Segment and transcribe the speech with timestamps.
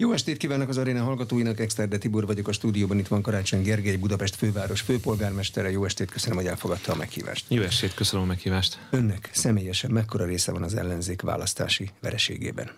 [0.00, 3.96] Jó estét kívánok az aréna hallgatóinak, Exterde Tibor vagyok a stúdióban, itt van Karácsony Gergely,
[3.96, 5.70] Budapest főváros főpolgármestere.
[5.70, 7.44] Jó estét, köszönöm, hogy elfogadta a meghívást.
[7.48, 8.78] Jó estét, köszönöm a meghívást.
[8.90, 12.70] Önnek személyesen mekkora része van az ellenzék választási vereségében?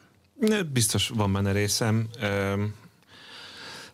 [0.72, 2.08] Biztos van benne részem.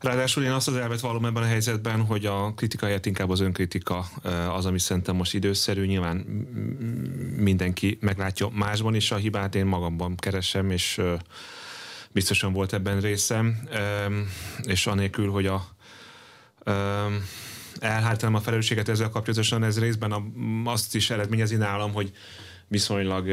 [0.01, 3.41] Ráadásul én azt az elvet vallom ebben a helyzetben, hogy a kritika helyett inkább az
[3.41, 3.99] önkritika
[4.53, 5.85] az, ami szerintem most időszerű.
[5.85, 6.17] Nyilván
[7.37, 11.01] mindenki meglátja másban is a hibát, én magamban keresem, és
[12.19, 13.69] biztosan volt ebben részem,
[14.63, 15.69] és anélkül, hogy a
[17.81, 20.33] elhártanám a felelősséget ezzel kapcsolatosan, ez részben
[20.65, 22.13] azt is eredményezi nálam, hogy
[22.69, 23.29] viszonylag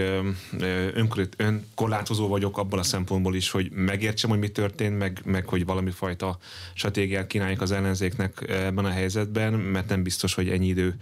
[1.36, 5.92] önkorlátozó vagyok abban a szempontból is, hogy megértsem, hogy mi történt, meg, meg hogy valami
[5.92, 6.38] fajta
[6.74, 10.96] stratégiát kínáljuk az ellenzéknek ebben a helyzetben, mert nem biztos, hogy ennyi idő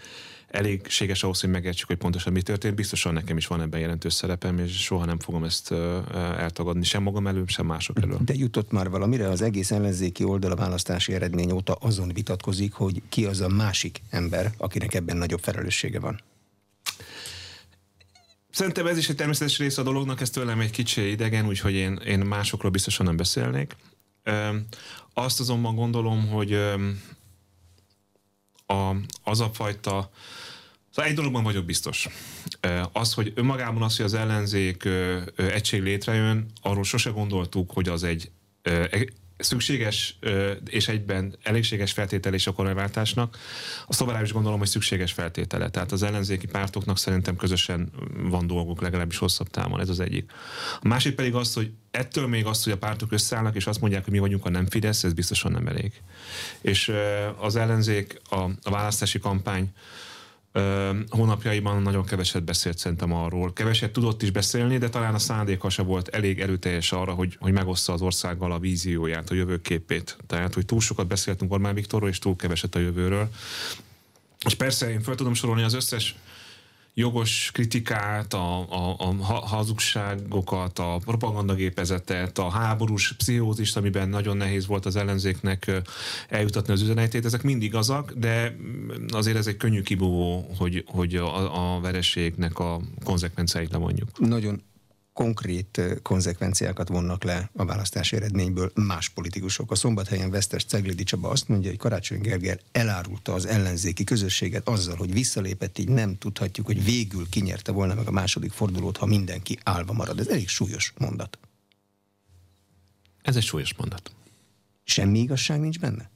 [0.54, 2.76] elégséges ahhoz, hogy megértsük, hogy pontosan mi történt.
[2.76, 5.72] Biztosan nekem is van ebben jelentős szerepem, és soha nem fogom ezt
[6.38, 8.20] eltagadni, sem magam elől, sem mások elől.
[8.26, 9.30] De jutott már valamire?
[9.30, 14.02] Az egész ellenzéki oldal a választási eredmény óta azon vitatkozik, hogy ki az a másik
[14.10, 16.20] ember, akinek ebben nagyobb felelőssége van.
[18.52, 21.96] Szerintem ez is egy természetes része a dolognak, ez tőlem egy kicsi idegen, úgyhogy én,
[22.06, 23.76] én másokról biztosan nem beszélnék.
[25.14, 26.54] Azt azonban gondolom, hogy
[28.66, 30.12] a, az a fajta
[30.94, 32.08] Szóval egy dologban vagyok biztos.
[32.92, 34.88] Az, hogy önmagában az, hogy az ellenzék
[35.36, 38.32] egység létrejön, arról sose gondoltuk, hogy az egy
[39.38, 40.20] szükséges
[40.66, 43.38] és egyben elégséges feltétele is a kormányváltásnak.
[43.88, 45.70] A továbbá is gondolom, hogy szükséges feltétele.
[45.70, 50.32] Tehát az ellenzéki pártoknak szerintem közösen van dolguk, legalábbis hosszabb távon, ez az egyik.
[50.82, 54.04] A másik pedig az, hogy ettől még azt, hogy a pártok összeállnak, és azt mondják,
[54.04, 56.02] hogy mi vagyunk a nem Fidesz, ez biztosan nem elég.
[56.62, 56.92] És
[57.38, 59.72] az ellenzék, a, a választási kampány
[61.10, 63.54] hónapjaiban nagyon keveset beszélt szerintem arról.
[63.54, 67.52] Keveset tudott is beszélni, de talán a szándéka se volt elég erőteljes arra, hogy, hogy
[67.52, 70.18] megoszta az országgal a vízióját, a jövőképét.
[70.28, 73.30] Tehát, hogy túl sokat beszéltünk Orbán Viktorról, és túl keveset a jövőről.
[74.46, 76.16] És persze én fel tudom sorolni az összes
[76.94, 84.86] jogos kritikát, a, a, a hazugságokat, a propagandagépezetet, a háborús pszichózist, amiben nagyon nehéz volt
[84.86, 85.72] az ellenzéknek
[86.30, 88.56] eljutatni az üzenetét, ezek mind igazak, de
[89.08, 94.20] azért ez egy könnyű kibúvó, hogy, hogy a, a vereségnek a konzekvenciáit lemondjuk.
[94.20, 94.62] Nagyon
[95.14, 99.72] konkrét konzekvenciákat vonnak le a választási eredményből más politikusok.
[99.72, 104.96] A szombathelyen vesztes Ceglidi Csaba azt mondja, hogy Karácsony Gergely elárulta az ellenzéki közösséget azzal,
[104.96, 109.58] hogy visszalépett, így nem tudhatjuk, hogy végül kinyerte volna meg a második fordulót, ha mindenki
[109.64, 110.20] állva marad.
[110.20, 111.38] Ez elég súlyos mondat.
[113.22, 114.12] Ez egy súlyos mondat.
[114.84, 116.12] Semmi igazság nincs benne?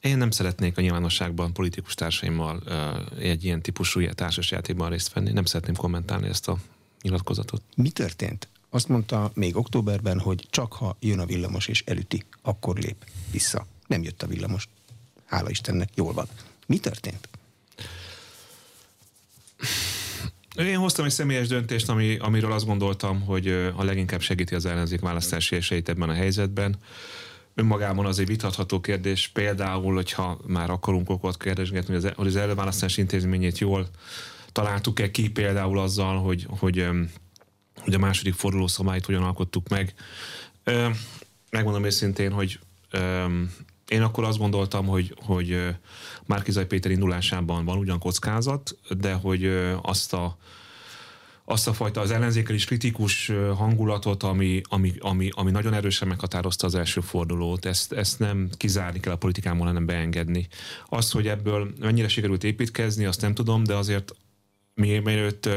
[0.00, 2.62] Én nem szeretnék a nyilvánosságban politikus társaimmal
[3.18, 5.32] egy ilyen típusú társasjátékban részt venni.
[5.32, 6.58] Nem szeretném kommentálni ezt a
[7.02, 7.62] nyilatkozatot.
[7.76, 8.48] Mi történt?
[8.70, 13.66] Azt mondta még októberben, hogy csak ha jön a villamos és elüti, akkor lép vissza.
[13.86, 14.68] Nem jött a villamos.
[15.24, 16.26] Hála Istennek, jól van.
[16.66, 17.28] Mi történt?
[20.56, 25.00] Én hoztam egy személyes döntést, ami, amiről azt gondoltam, hogy a leginkább segíti az ellenzék
[25.00, 26.76] választási esélyt ebben a helyzetben.
[27.54, 33.58] Önmagában az egy vitatható kérdés, például, hogyha már akarunk okot kérdezgetni, hogy az, előválasztási intézményét
[33.58, 33.88] jól
[34.52, 36.88] találtuk-e ki például azzal, hogy, hogy,
[37.76, 39.94] hogy a második forduló szabályt hogyan alkottuk meg.
[41.50, 42.58] Megmondom őszintén, hogy
[43.88, 45.74] én akkor azt gondoltam, hogy, hogy
[46.26, 49.44] Márkizaj Péter indulásában van ugyan kockázat, de hogy
[49.82, 50.36] azt a
[51.50, 56.66] azt a fajta az ellenzékel is kritikus hangulatot, ami, ami, ami, ami nagyon erősen meghatározta
[56.66, 60.48] az első fordulót, ezt, ezt nem kizárni kell a politikámon, hanem beengedni.
[60.86, 64.14] Az, hogy ebből mennyire sikerült építkezni, azt nem tudom, de azért
[64.80, 65.48] mielőtt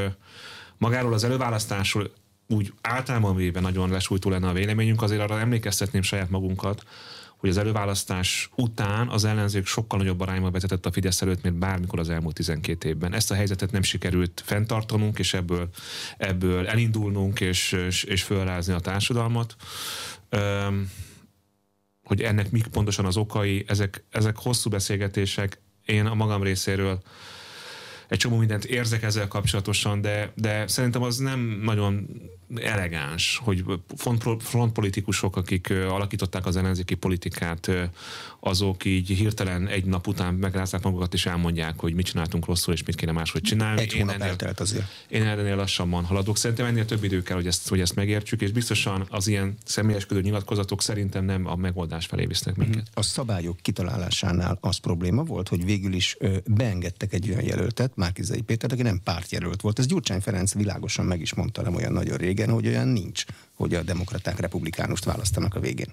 [0.77, 2.11] magáról az előválasztásról
[2.47, 6.83] úgy általában véve nagyon lesújtó lenne a véleményünk, azért arra emlékeztetném saját magunkat,
[7.37, 11.99] hogy az előválasztás után az ellenzék sokkal nagyobb arányban vezetett a Fidesz előtt, mint bármikor
[11.99, 13.13] az elmúlt 12 évben.
[13.13, 15.69] Ezt a helyzetet nem sikerült fenntartanunk, és ebből,
[16.17, 19.55] ebből elindulnunk, és, és, és fölrázni a társadalmat.
[20.29, 20.91] Üm,
[22.03, 25.61] hogy ennek mik pontosan az okai, ezek, ezek hosszú beszélgetések.
[25.85, 27.01] Én a magam részéről
[28.13, 32.07] egy csomó mindent érzek ezzel kapcsolatosan, de, de szerintem az nem nagyon
[32.61, 33.63] elegáns, hogy
[34.39, 37.71] frontpolitikusok, akik alakították az ellenzéki politikát,
[38.39, 42.83] azok így hirtelen egy nap után megrázták magukat és elmondják, hogy mit csináltunk rosszul és
[42.83, 43.81] mit kéne máshogy csinálni.
[43.81, 44.85] Egy hónap ennél, eltelt azért.
[45.07, 46.37] Én ennél lassabban haladok.
[46.37, 50.21] Szerintem ennél több idő kell, hogy ezt, hogy ezt megértsük, és biztosan az ilyen személyeskedő
[50.21, 52.75] nyilatkozatok szerintem nem a megoldás felé visznek minket.
[52.75, 52.91] Mhm.
[52.93, 58.71] A szabályok kitalálásánál az probléma volt, hogy végül is beengedtek egy olyan jelöltet, Márkizai Péter,
[58.71, 59.79] aki nem pártjelölt volt.
[59.79, 63.25] Ez Gyurcsány Ferenc világosan meg is mondta nem olyan nagyon régen, régen, hogy olyan nincs,
[63.53, 65.91] hogy a demokraták republikánust választanak a végén.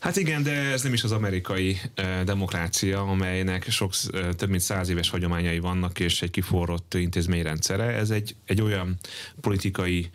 [0.00, 4.60] Hát igen, de ez nem is az amerikai eh, demokrácia, amelynek sok, eh, több mint
[4.60, 7.84] száz éves hagyományai vannak, és egy kiforrott intézményrendszere.
[7.84, 8.98] Ez egy, egy olyan
[9.40, 10.10] politikai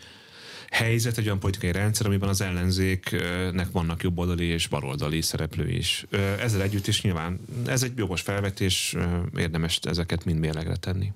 [0.70, 6.06] helyzet, egy olyan politikai rendszer, amiben az ellenzéknek vannak jobboldali és baloldali szereplői is.
[6.10, 8.96] Eh, ezzel együtt is nyilván ez egy jogos felvetés,
[9.38, 11.12] érdemes ezeket mind mérlegre tenni.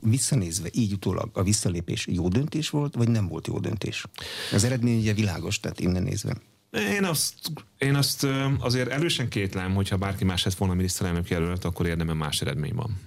[0.00, 4.04] Visszanézve, így utólag a visszalépés jó döntés volt, vagy nem volt jó döntés?
[4.52, 6.36] Az eredmény ugye világos, tehát innen nézve.
[6.70, 7.34] Én azt,
[7.78, 8.26] én azt
[8.58, 13.00] azért elősen kétlem, hogyha bárki más lett volna miniszterelnök jelölt, akkor érdemben más eredmény van.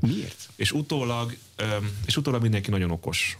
[0.00, 0.48] Miért?
[0.56, 1.36] És utólag,
[2.06, 3.38] és utólag mindenki nagyon okos.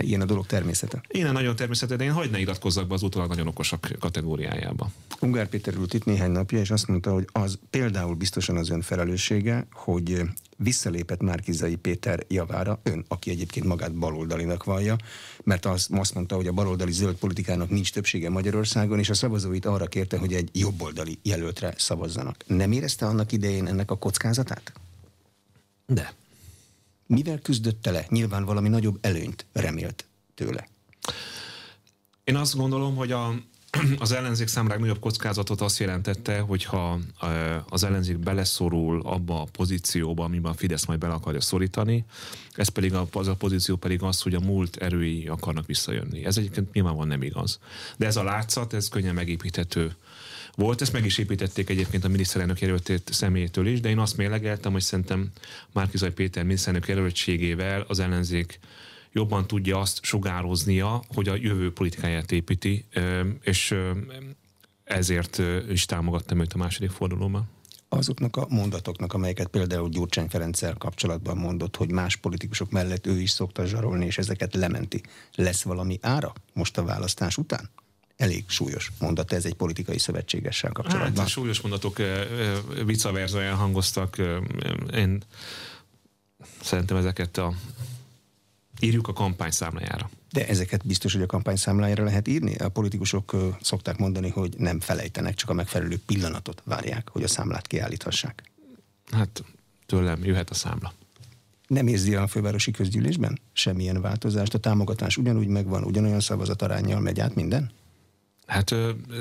[0.00, 1.00] Ilyen a dolog természete.
[1.08, 4.90] Ilyen nagyon természete, de én hagyd ne iratkozzak be az utólag nagyon okosak kategóriájába.
[5.20, 8.80] Ungár Péter ült itt néhány napja, és azt mondta, hogy az például biztosan az ön
[8.80, 10.22] felelőssége, hogy
[10.56, 14.96] visszalépett Márkizai Péter javára, ön, aki egyébként magát baloldalinak vallja,
[15.44, 19.66] mert az, azt mondta, hogy a baloldali zöld politikának nincs többsége Magyarországon, és a szavazóit
[19.66, 22.36] arra kérte, hogy egy jobboldali jelöltre szavazzanak.
[22.46, 24.72] Nem érezte annak idején ennek a kockázatát?
[25.86, 26.12] De.
[27.14, 28.06] Mivel küzdötte le?
[28.08, 30.68] Nyilván valami nagyobb előnyt remélt tőle.
[32.24, 33.34] Én azt gondolom, hogy a,
[33.98, 36.98] az ellenzék számára nagyobb kockázatot azt jelentette, hogyha
[37.68, 42.04] az ellenzék beleszorul abba a pozícióba, amiben a Fidesz majd bele akarja szorítani,
[42.54, 46.24] ez pedig a, az a pozíció pedig az, hogy a múlt erői akarnak visszajönni.
[46.24, 47.58] Ez egyébként nyilvánvalóan nem igaz.
[47.96, 49.96] De ez a látszat, ez könnyen megépíthető
[50.54, 50.80] volt.
[50.80, 54.82] Ezt meg is építették egyébként a miniszterelnök jelöltét személytől is, de én azt mélegeltem, hogy
[54.82, 55.30] szerintem
[55.72, 58.58] Márkizaj Péter miniszterelnök jelöltségével az ellenzék
[59.12, 62.84] jobban tudja azt sugároznia, hogy a jövő politikáját építi,
[63.42, 63.74] és
[64.84, 67.48] ezért is támogattam őt a második fordulóban
[67.92, 73.30] azoknak a mondatoknak, amelyeket például Gyurcsány Ferenccel kapcsolatban mondott, hogy más politikusok mellett ő is
[73.30, 75.02] szokta zsarolni, és ezeket lementi.
[75.34, 77.70] Lesz valami ára most a választás után?
[78.22, 81.16] Elég súlyos mondat ez egy politikai szövetségessel kapcsolatban.
[81.16, 81.96] Hát, súlyos mondatok
[82.84, 84.20] vicaverzóján hangoztak.
[84.94, 85.22] Én
[86.62, 87.54] szerintem ezeket a
[88.80, 90.10] írjuk a kampány számlájára.
[90.32, 92.54] De ezeket biztos, hogy a kampány számlájára lehet írni?
[92.54, 97.66] A politikusok szokták mondani, hogy nem felejtenek, csak a megfelelő pillanatot várják, hogy a számlát
[97.66, 98.42] kiállíthassák.
[99.10, 99.44] Hát
[99.86, 100.92] tőlem jöhet a számla.
[101.66, 104.54] Nem érzi a fővárosi közgyűlésben semmilyen változást?
[104.54, 107.70] A támogatás ugyanúgy megvan, ugyanolyan szavazatarányjal megy át minden?
[108.46, 108.74] Hát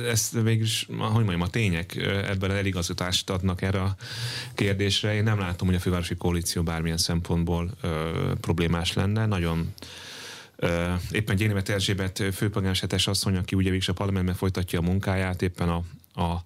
[0.07, 1.95] ezt végülis, hogy mondjam, a tények
[2.27, 3.95] ebben eligazítást adnak erre a
[4.53, 5.13] kérdésre.
[5.13, 8.09] Én nem látom, hogy a fővárosi koalíció bármilyen szempontból ö,
[8.41, 9.25] problémás lenne.
[9.25, 9.73] Nagyon
[10.55, 15.69] ö, éppen Gyénémet Erzsébet főpolgármesteres asszony, aki ugye végül a parlamentben folytatja a munkáját, éppen
[15.69, 15.83] a,
[16.21, 16.43] a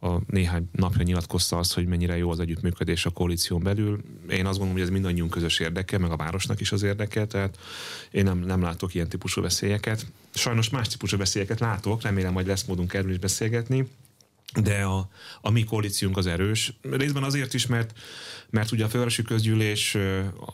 [0.00, 4.00] a néhány napja nyilatkozta azt, hogy mennyire jó az együttműködés a koalíción belül.
[4.28, 7.58] Én azt gondolom, hogy ez mindannyiunk közös érdeke, meg a városnak is az érdeke, tehát
[8.10, 10.06] én nem, nem látok ilyen típusú veszélyeket.
[10.34, 13.88] Sajnos más típusú veszélyeket látok, remélem, hogy lesz módunk erről is beszélgetni,
[14.62, 15.08] de a,
[15.40, 16.72] a mi koalíciónk az erős.
[16.90, 17.98] Részben azért is, mert,
[18.50, 19.96] mert ugye a fővárosi közgyűlés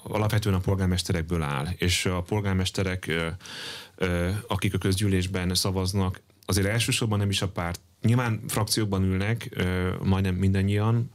[0.03, 3.13] alapvetően a polgármesterekből áll, és a polgármesterek,
[4.47, 7.81] akik a közgyűlésben szavaznak, azért elsősorban nem is a párt.
[8.03, 9.65] Nyilván frakciókban ülnek,
[10.03, 11.11] majdnem mindannyian,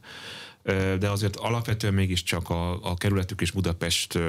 [1.00, 4.20] de azért alapvetően mégiscsak a, a kerületük és Budapest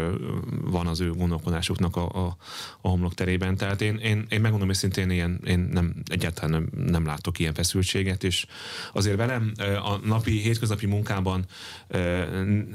[0.49, 2.37] van az ő gondolkodásuknak a, a,
[2.81, 3.57] a homlok terében.
[3.57, 8.25] Tehát én, én, én megmondom őszintén, ilyen, én nem, egyáltalán nem, nem látok ilyen feszültséget,
[8.25, 8.47] és
[8.93, 11.45] azért velem a napi, hétköznapi munkában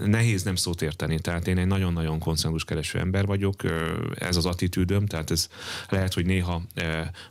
[0.06, 1.20] nehéz nem szót érteni.
[1.20, 2.22] Tehát én egy nagyon-nagyon
[2.66, 3.62] kereső ember vagyok,
[4.16, 5.50] ez az attitűdöm, tehát ez
[5.90, 6.62] lehet, hogy néha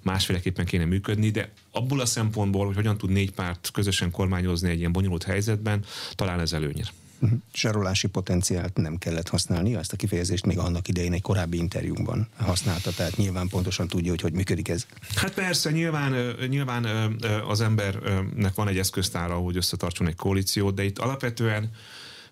[0.02, 4.78] másféleképpen kéne működni, de abból a szempontból, hogy hogyan tud négy párt közösen kormányozni egy
[4.78, 5.84] ilyen bonyolult helyzetben,
[6.24, 6.52] talán ez.
[6.52, 7.38] Uh-huh.
[7.54, 12.90] Zsarolási potenciált nem kellett használni, ezt a kifejezést még annak idején egy korábbi interjúban használta,
[12.90, 14.86] tehát nyilván pontosan tudja, hogy hogy működik ez.
[15.14, 16.84] Hát persze, nyilván, nyilván
[17.48, 21.70] az embernek van egy eszköztára, hogy összetartson egy koalíciót, de itt alapvetően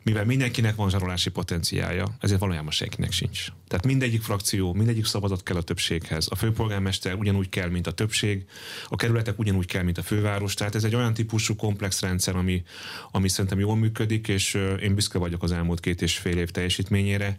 [0.03, 3.47] mivel mindenkinek van zsarolási potenciálja, ezért valójában senkinek sincs.
[3.71, 6.27] Tehát mindegyik frakció, mindegyik szavazat kell a többséghez.
[6.31, 8.45] A főpolgármester ugyanúgy kell, mint a többség,
[8.89, 10.55] a kerületek ugyanúgy kell, mint a főváros.
[10.55, 12.63] Tehát ez egy olyan típusú komplex rendszer, ami,
[13.11, 17.37] ami szerintem jól működik, és én büszke vagyok az elmúlt két és fél év teljesítményére,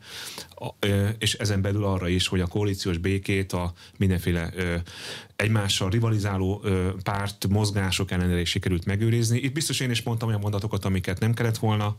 [1.17, 4.53] és ezen belül arra is, hogy a koalíciós békét, a mindenféle
[5.35, 6.63] egymással rivalizáló
[7.03, 9.39] párt mozgások ellenére is sikerült megőrizni.
[9.39, 11.95] Itt biztos én is mondtam olyan mondatokat, amiket nem kellett volna,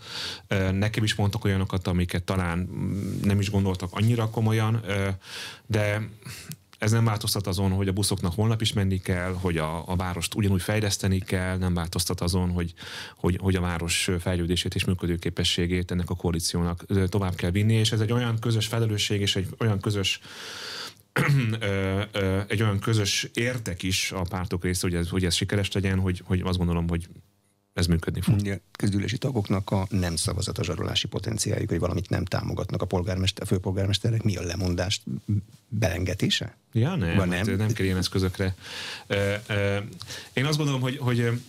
[0.72, 4.84] nekem is mondtak olyanokat, amiket talán mm, nem is gondoltak annyira komolyan,
[5.66, 6.08] de
[6.82, 10.34] ez nem változtat azon, hogy a buszoknak holnap is menni kell, hogy a, a várost
[10.34, 12.74] ugyanúgy fejleszteni kell, nem változtat azon, hogy,
[13.16, 18.00] hogy, hogy a város fejlődését és működőképességét ennek a koalíciónak tovább kell vinni, és ez
[18.00, 20.20] egy olyan közös felelősség és egy olyan közös
[22.46, 26.22] egy olyan közös értek is a pártok része, hogy ez, hogy ez sikeres legyen, hogy,
[26.24, 27.08] hogy azt gondolom, hogy
[27.72, 28.46] ez működni fog.
[28.46, 33.42] A közgyűlési tagoknak a nem szavazat a zsarolási potenciáljuk, hogy valamit nem támogatnak a polgármester,
[33.42, 35.02] a főpolgármesternek, mi a lemondást
[35.68, 36.56] belengetése?
[36.72, 37.46] Ja, nem, Van nem?
[37.46, 37.56] nem?
[37.56, 38.54] nem kell ilyen eszközökre.
[40.32, 41.40] Én azt gondolom, hogy, hogy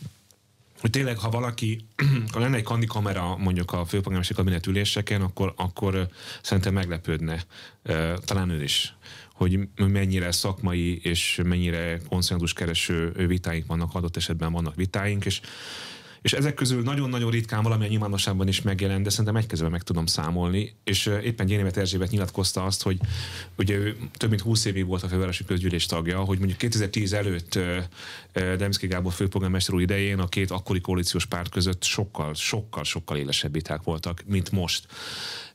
[0.84, 1.86] hogy tényleg, ha valaki,
[2.34, 6.08] ha lenne egy kandi kamera mondjuk a főpolgármesteri kabinet üléseken, akkor, akkor
[6.42, 7.44] szerintem meglepődne,
[8.26, 8.96] talán ő is,
[9.34, 15.42] hogy mennyire szakmai és mennyire konszenzus kereső vitáink vannak, adott esetben vannak vitáink, és
[16.24, 20.06] és ezek közül nagyon-nagyon ritkán valamilyen nyilvánosságban is megjelent, de szerintem egy kezben meg tudom
[20.06, 22.98] számolni, és éppen Gyénémet Erzsébet nyilatkozta azt, hogy
[23.58, 27.60] ugye ő több mint 20 évig volt a fővárosi közgyűlés tagja, hogy mondjuk 2010 előtt
[28.34, 33.54] Demszki Gábor főpolgármester úr idején a két akkori koalíciós párt között sokkal, sokkal, sokkal élesebb
[33.54, 34.86] viták voltak, mint most.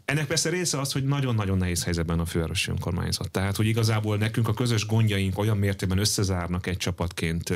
[0.09, 3.31] Ennek persze része az, hogy nagyon-nagyon nehéz helyzetben a fővárosi önkormányzat.
[3.31, 7.55] Tehát, hogy igazából nekünk a közös gondjaink olyan mértékben összezárnak egy csapatként,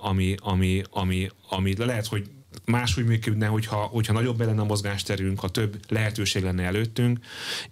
[0.00, 2.30] ami, ami, ami, ami lehet, hogy
[2.64, 7.18] máshogy működne, hogyha, hogyha nagyobb lenne a mozgásterünk, ha több lehetőség lenne előttünk.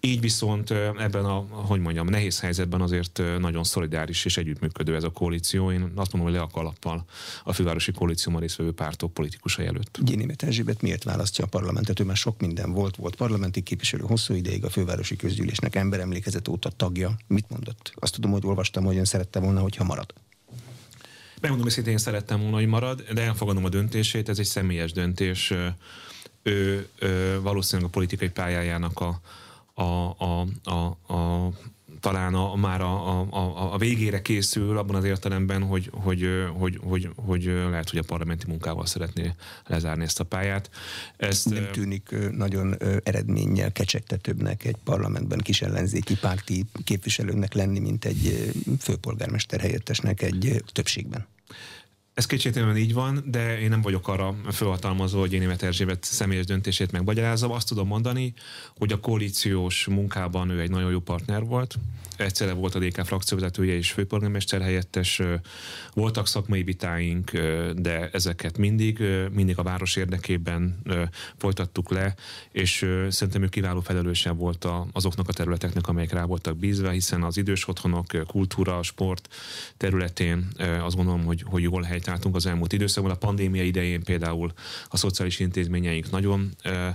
[0.00, 5.10] Így viszont ebben a, hogy mondjam, nehéz helyzetben azért nagyon szolidáris és együttműködő ez a
[5.10, 5.72] koalíció.
[5.72, 7.04] Én azt mondom, hogy le a kalappal
[7.44, 9.98] a fővárosi koalícióban résztvevő pártok politikusai előtt.
[10.02, 12.00] Gyénémet Erzsébet miért választja a parlamentet?
[12.00, 16.70] Ő már sok minden volt, volt parlamenti képviselő hosszú ideig a fővárosi közgyűlésnek emberemlékezet óta
[16.70, 17.16] tagja.
[17.26, 17.92] Mit mondott?
[17.94, 20.14] Azt tudom, hogy olvastam, hogy ön szerette volna, hogyha marad.
[21.40, 25.52] Megmondom én szerettem volna, hogy marad, de elfogadom a döntését, ez egy személyes döntés.
[26.42, 29.20] Ő, ő valószínűleg a politikai pályájának a,
[29.74, 31.50] a, a, a, a
[32.00, 37.08] talán a, már a, a, a végére készül abban az értelemben, hogy, hogy, hogy, hogy,
[37.16, 39.34] hogy lehet, hogy a parlamenti munkával szeretné
[39.66, 40.70] lezárni ezt a pályát.
[41.16, 48.52] Ezt, Nem tűnik nagyon eredménnyel kecsegtetőbbnek egy parlamentben kis ellenzéki párti képviselőnek lenni, mint egy
[48.80, 51.26] főpolgármester helyettesnek egy többségben.
[52.18, 56.44] Ez kétségtelenül így van, de én nem vagyok arra fölhatalmazó, hogy én Német Erzsébet személyes
[56.44, 57.50] döntését megmagyarázom.
[57.50, 58.34] Azt tudom mondani,
[58.78, 61.78] hogy a koalíciós munkában ő egy nagyon jó partner volt.
[62.16, 65.22] Egyszerre volt a DK frakcióvezetője és főpolgármester helyettes.
[65.94, 67.30] Voltak szakmai vitáink,
[67.76, 70.82] de ezeket mindig, mindig a város érdekében
[71.36, 72.14] folytattuk le,
[72.52, 77.36] és szerintem ő kiváló felelősen volt azoknak a területeknek, amelyek rá voltak bízva, hiszen az
[77.36, 79.28] idős otthonok, kultúra, sport
[79.76, 80.48] területén
[80.80, 83.12] azt gondolom, hogy, hogy jól helyt álltunk az elmúlt időszakban.
[83.12, 84.52] A pandémia idején például
[84.88, 86.88] a szociális intézményeink nagyon ö,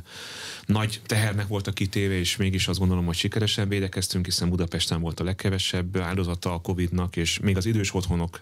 [0.66, 5.24] nagy tehernek voltak kitéve, és mégis azt gondolom, hogy sikeresen védekeztünk, hiszen Budapesten volt a
[5.24, 8.42] legkevesebb áldozata a Covid-nak, és még az idős otthonok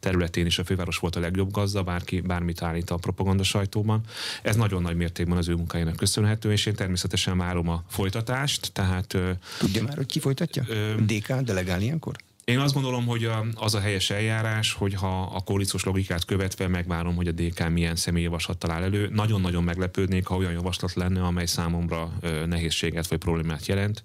[0.00, 4.00] területén is a főváros volt a legjobb gazda, bárki bármit állít a propaganda sajtóban.
[4.42, 8.72] Ez nagyon nagy mértékben az ő munkájának köszönhető, és én természetesen várom a folytatást.
[8.72, 9.16] Tehát,
[9.58, 10.64] Tudja már, hogy ki folytatja?
[10.68, 12.16] Ö, DK delegál ilyenkor?
[12.44, 17.26] Én azt gondolom, hogy az a helyes eljárás, hogyha a koalíciós logikát követve megvárom, hogy
[17.26, 19.08] a DK milyen személyjavaslat talál elő.
[19.12, 22.12] Nagyon-nagyon meglepődnék, ha olyan javaslat lenne, amely számomra
[22.46, 24.02] nehézséget vagy problémát jelent.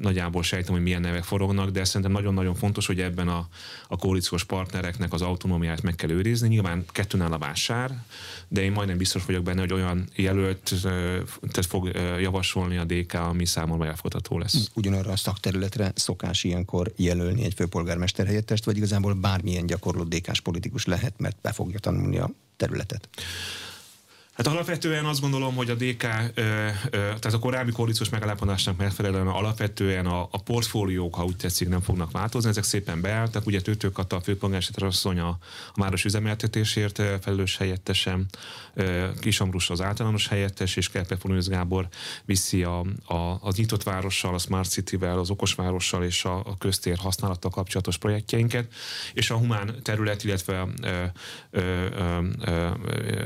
[0.00, 3.48] Nagyjából sejtem, hogy milyen nevek forognak, de szerintem nagyon-nagyon fontos, hogy ebben a,
[3.88, 6.48] a koalíciós partnereknek az autonómiát meg kell őrizni.
[6.48, 8.02] Nyilván kettőnál a vásár,
[8.48, 10.72] de én majdnem biztos vagyok benne, hogy olyan jelölt
[11.40, 14.70] tehát fog javasolni a DK, ami számomra elfogadható lesz.
[14.74, 20.40] Ugyanarra a szakterületre szokás ilyenkor jelölt jelölni egy főpolgármester helyettest, vagy igazából bármilyen gyakorló DK-s
[20.40, 23.08] politikus lehet, mert be fogja tanulni a területet?
[24.34, 26.02] Hát alapvetően azt gondolom, hogy a DK,
[26.34, 32.10] tehát a korábbi koalíciós megállapodásnak megfelelően alapvetően a, a portfóliók, ha úgy tetszik, nem fognak
[32.10, 33.46] változni, ezek szépen beálltak.
[33.46, 35.38] Ugye Tőtők a főpolgármester asszony a, a
[35.74, 38.26] város üzemeltetésért felelős helyettesem,
[39.20, 41.88] Kis Ambrus az általános helyettes, és Kerpe Gábor
[42.24, 46.56] viszi a, a, az nyitott várossal, a Smart City-vel, az okos várossal és a, a
[46.58, 48.72] köztér használattal kapcsolatos projektjeinket,
[49.12, 51.04] és a humán terület, illetve, ö,
[51.50, 51.86] ö,
[52.40, 52.68] ö,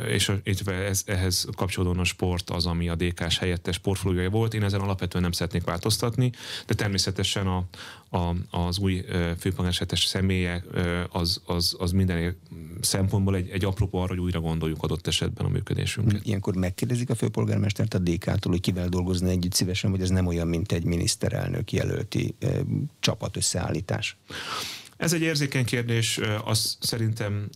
[0.07, 4.55] és, illetve ez ez, ehhez kapcsolódóan a sport az, ami a DK-s helyettes portfóliója volt.
[4.55, 6.33] Én ezen alapvetően nem szeretnék változtatni,
[6.67, 7.65] de természetesen a,
[8.11, 9.05] a, az új
[9.39, 10.65] főpolgármesteres személye
[11.11, 12.37] az, az, az minden
[12.81, 16.27] szempontból egy, egy apropó arra, hogy újra gondoljuk adott esetben a működésünket.
[16.27, 20.47] Ilyenkor megkérdezik a főpolgármestert a DK-tól, hogy kivel dolgozni együtt szívesen, vagy ez nem olyan,
[20.47, 22.49] mint egy miniszterelnök jelölti e,
[23.01, 24.17] csapat összeállítás?
[24.99, 27.49] Ez egy érzékeny kérdés, azt szerintem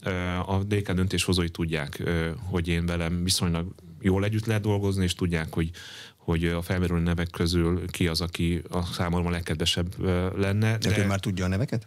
[0.47, 2.03] a DK döntéshozói tudják,
[2.37, 5.71] hogy én velem viszonylag jól együtt lehet dolgozni, és tudják, hogy,
[6.17, 10.05] hogy a felmerülő nevek közül ki az, aki a számomra legkedvesebb
[10.37, 10.79] lenne.
[10.79, 11.87] De, de ő már tudja a neveket?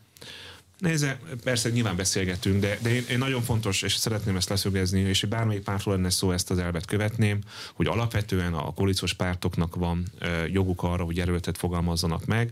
[0.78, 5.24] Nézze, persze nyilván beszélgetünk, de, de én, én nagyon fontos, és szeretném ezt leszögezni, és
[5.24, 7.40] bármelyik pártról lenne szó, ezt az elvet követném,
[7.74, 12.52] hogy alapvetően a koalíciós pártoknak van ö, joguk arra, hogy erőltet fogalmazzanak meg,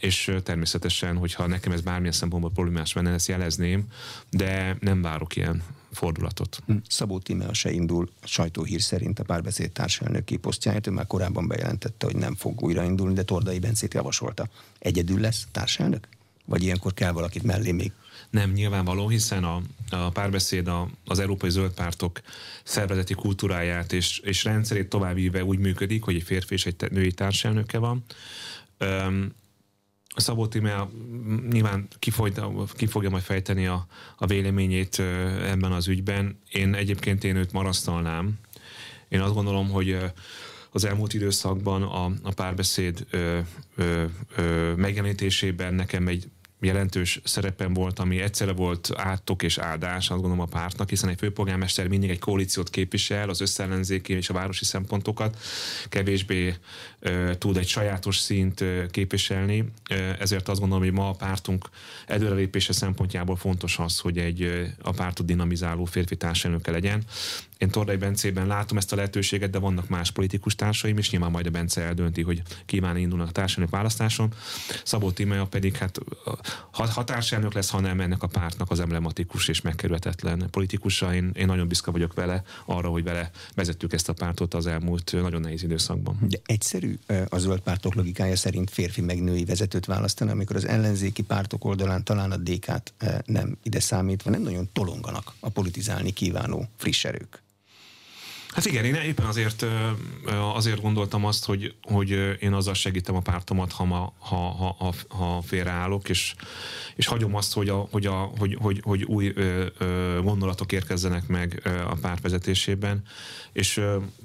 [0.00, 3.86] és természetesen, hogyha nekem ez bármilyen szempontból problémás lenne, ezt jelezném,
[4.30, 5.62] de nem várok ilyen
[5.92, 6.62] fordulatot.
[6.66, 6.76] Hm.
[6.88, 12.16] Szabó Tímea se indul sajtóhír szerint a párbeszéd társelnöki posztjáért, ő már korábban bejelentette, hogy
[12.16, 14.48] nem fog újraindulni, de Tordai Bencét javasolta.
[14.78, 16.08] Egyedül lesz társelnök?
[16.44, 17.92] Vagy ilyenkor kell valakit mellé még?
[18.30, 22.20] Nem, nyilvánvaló, hiszen a, a párbeszéd a, az európai zöld pártok
[22.64, 27.78] szervezeti kultúráját és, és rendszerét továbbíve úgy működik, hogy egy férfi és egy női társelnöke
[27.78, 28.04] van.
[28.78, 29.34] Öm,
[30.20, 30.90] Szabó Tímea
[31.50, 32.12] nyilván ki,
[32.72, 34.98] ki fogja majd fejteni a, a véleményét
[35.42, 36.38] ebben az ügyben.
[36.52, 38.38] Én egyébként én őt marasztalnám.
[39.08, 39.96] Én azt gondolom, hogy
[40.70, 43.38] az elmúlt időszakban a, a párbeszéd ö,
[43.76, 44.04] ö,
[44.36, 46.28] ö, megjelenítésében nekem egy
[46.60, 51.18] jelentős szerepem volt, ami egyszerre volt áttok és áldás, azt gondolom a pártnak, hiszen egy
[51.18, 55.38] főpolgármester mindig egy koalíciót képvisel, az összellenzéki és a városi szempontokat,
[55.88, 56.54] kevésbé
[56.98, 59.64] ö, tud egy sajátos szint ö, képviselni,
[60.18, 61.68] ezért azt gondolom, hogy ma a pártunk
[62.06, 67.04] előrelépése szempontjából fontos az, hogy egy ö, a pártot dinamizáló férfi társelnöke legyen.
[67.58, 71.46] Én Tordai Bencében látom ezt a lehetőséget, de vannak más politikus társaim, és nyilván majd
[71.46, 74.32] a Bence eldönti, hogy kíván indulnak a társadalmi választáson.
[74.84, 75.98] Szabó Tímea pedig hát
[76.70, 81.14] ha társelnök lesz, hanem ennek a pártnak az emblematikus és megkerülhetetlen politikusa.
[81.14, 85.12] Én, én nagyon büszke vagyok vele arra, hogy vele vezettük ezt a pártot az elmúlt
[85.12, 86.18] nagyon nehéz időszakban.
[86.20, 86.98] De egyszerű
[87.28, 92.04] a zöld pártok logikája szerint férfi meg női vezetőt választani, amikor az ellenzéki pártok oldalán
[92.04, 97.46] talán a DK-t nem ide számítva, nem nagyon tolonganak a politizálni kívánó friss erők.
[98.58, 99.66] Hát igen, én éppen azért,
[100.54, 105.42] azért gondoltam azt, hogy, hogy én azzal segítem a pártomat, ha, ma, ha, ha, ha,
[105.42, 106.34] félreállok, és,
[106.96, 109.32] és hagyom azt, hogy, a, hogy, a, hogy, hogy, hogy új
[110.22, 113.02] gondolatok érkezzenek meg a párt vezetésében,
[113.52, 113.80] és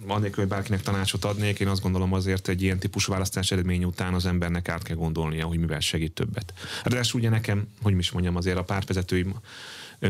[0.07, 4.13] annélkül, hogy bárkinek tanácsot adnék, én azt gondolom azért egy ilyen típusú választás eredmény után
[4.13, 6.53] az embernek át kell gondolnia, hogy mivel segít többet.
[6.83, 9.35] Ráadásul ugye nekem, hogy is mondjam, azért a pártvezetőim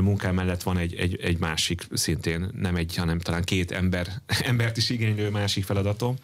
[0.01, 4.07] munkám mellett van egy, egy, egy másik, szintén nem egy, hanem talán két ember,
[4.51, 6.15] embert is igénylő másik feladatom.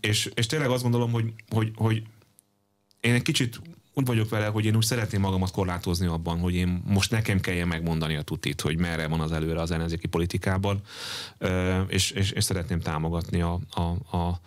[0.00, 2.02] És, és tényleg azt gondolom, hogy, hogy, hogy
[3.00, 3.60] én egy kicsit
[3.94, 7.68] úgy vagyok vele, hogy én úgy szeretném magamat korlátozni abban, hogy én most nekem kelljen
[7.68, 10.80] megmondani a tutit, hogy merre van az előre az ellenzéki politikában,
[11.88, 14.40] és, és, és szeretném támogatni a, a, a,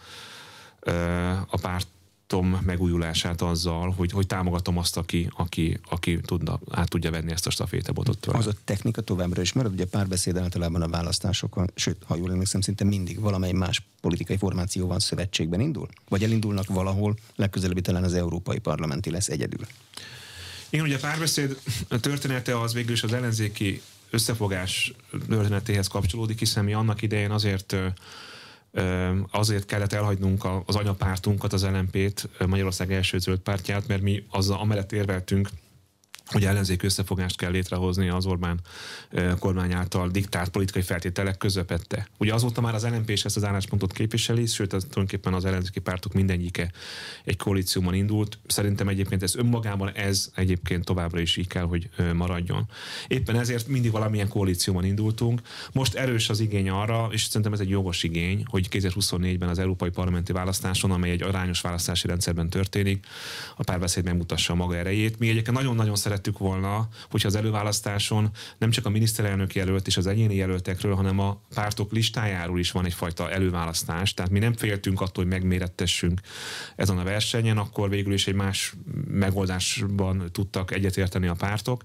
[1.50, 1.88] a párt
[2.30, 7.48] támogatom megújulását azzal, hogy, hogy támogatom azt, aki, aki, aki tudna, át tudja venni ezt
[7.48, 8.38] a stafétabotot tőle.
[8.38, 12.62] Az a technika továbbra is marad, ugye párbeszéd általában a választásokon, sőt, ha jól emlékszem,
[12.62, 15.88] szinte mindig valamely más politikai formáció van szövetségben indul?
[16.10, 19.66] Vagy elindulnak valahol, legközelebbi talán az Európai Parlamenti lesz egyedül?
[20.70, 24.94] Igen, ugye a párbeszéd története az végül is az ellenzéki összefogás
[25.30, 27.76] történetéhez kapcsolódik, hiszen mi annak idején azért
[29.32, 34.92] azért kellett elhagynunk az anyapártunkat, az LMP-t, Magyarország első zöld pártját, mert mi azzal amellett
[34.92, 35.50] érveltünk,
[36.32, 38.60] hogy ellenzék összefogást kell létrehozni az Orbán
[39.40, 42.08] kormány által diktált politikai feltételek közepette.
[42.18, 45.80] Ugye azóta már az LNP is ezt az álláspontot képviseli, sőt az, tulajdonképpen az ellenzéki
[45.80, 46.72] pártok mindegyike
[47.24, 48.40] egy koalícióban indult.
[48.48, 52.70] Szerintem egyébként ez önmagában ez egyébként továbbra is így kell, hogy maradjon.
[53.08, 55.42] Éppen ezért mindig valamilyen koalícióban indultunk.
[55.72, 59.90] Most erős az igény arra, és szerintem ez egy jogos igény, hogy 2024-ben az Európai
[59.90, 63.06] Parlamenti választáson, amely egy arányos választási rendszerben történik,
[63.56, 65.20] a párbeszéd megmutassa a maga erejét.
[65.20, 69.98] Mi egyébként nagyon-nagyon szeret szerettük volna, hogyha az előválasztáson nem csak a miniszterelnök jelölt és
[69.98, 74.14] az egyéni jelöltekről, hanem a pártok listájáról is van egyfajta előválasztás.
[74.14, 76.20] Tehát mi nem féltünk attól, hogy megmérettessünk
[76.76, 78.74] ezen a versenyen, akkor végül is egy más
[79.08, 81.84] megoldásban tudtak egyetérteni a pártok.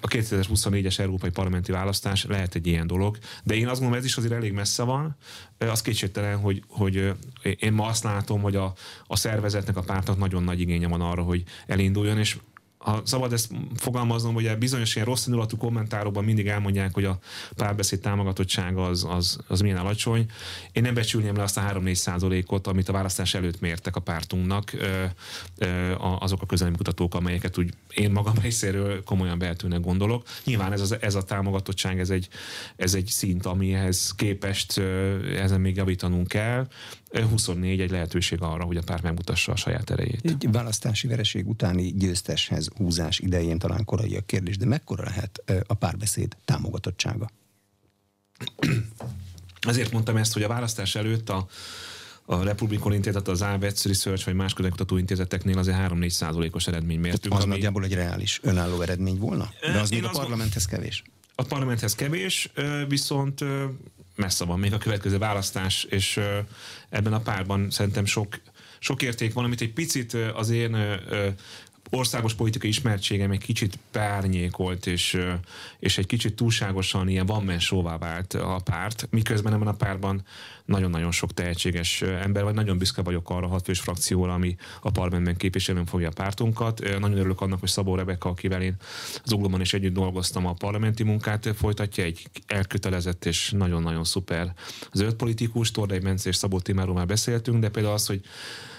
[0.00, 4.16] A 2024-es európai parlamenti választás lehet egy ilyen dolog, de én azt gondolom, ez is
[4.16, 5.16] azért elég messze van.
[5.58, 7.12] Az kétségtelen, hogy, hogy
[7.58, 8.74] én ma azt látom, hogy a,
[9.06, 12.36] a szervezetnek, a pártnak nagyon nagy igénye van arra, hogy elinduljon, és
[12.84, 17.18] ha szabad ezt fogalmaznom, hogy bizonyos ilyen rossz indulatú kommentárokban mindig elmondják, hogy a
[17.56, 20.26] párbeszéd támogatottsága az, az, az milyen alacsony.
[20.72, 24.72] Én nem becsülném le azt a 3-4 százalékot, amit a választás előtt mértek a pártunknak
[25.98, 30.26] azok a közelmi kutatók, amelyeket úgy én magam részéről komolyan behetőnek gondolok.
[30.44, 32.28] Nyilván ez, az, ez a támogatottság, ez egy,
[32.76, 34.78] ez egy szint, amihez képest
[35.36, 36.66] ezen még javítanunk kell.
[37.22, 40.20] 24 egy lehetőség arra, hogy a párt megmutassa a saját erejét.
[40.24, 45.74] Egy választási vereség utáni győzteshez húzás idején talán korai a kérdés, de mekkora lehet a
[45.74, 47.30] párbeszéd támogatottsága?
[49.60, 51.46] Ezért mondtam ezt, hogy a választás előtt a,
[52.24, 57.34] a Republikon Intézet, az AVETS Research vagy más kutatóintézeteknél azért 3-4 százalékos eredmény mértünk.
[57.34, 57.52] Az ami...
[57.52, 59.50] nagyjából egy reális önálló eredmény volna?
[59.60, 61.02] De az Én még a parlamenthez kevés?
[61.34, 62.52] A parlamenthez kevés,
[62.88, 63.44] viszont
[64.16, 66.20] messze van még a következő választás, és
[66.94, 68.40] ebben a párban szerintem sok,
[68.78, 70.76] sok érték van, amit egy picit az én
[71.94, 75.18] országos politikai ismertségem egy kicsit párnyékolt, és,
[75.78, 80.22] és egy kicsit túlságosan ilyen van sóvá vált a párt, miközben ebben a párban
[80.64, 85.36] nagyon-nagyon sok tehetséges ember, vagy nagyon büszke vagyok arra a hatfős frakcióra, ami a parlamentben
[85.36, 86.80] képviselően fogja a pártunkat.
[86.98, 88.76] Nagyon örülök annak, hogy Szabó Rebeka, akivel én
[89.24, 94.52] az Uglóban is együtt dolgoztam, a parlamenti munkát folytatja, egy elkötelezett és nagyon-nagyon szuper
[94.92, 98.20] zöld politikus, Tordai Bence és Szabó Timáról már beszéltünk, de például az, hogy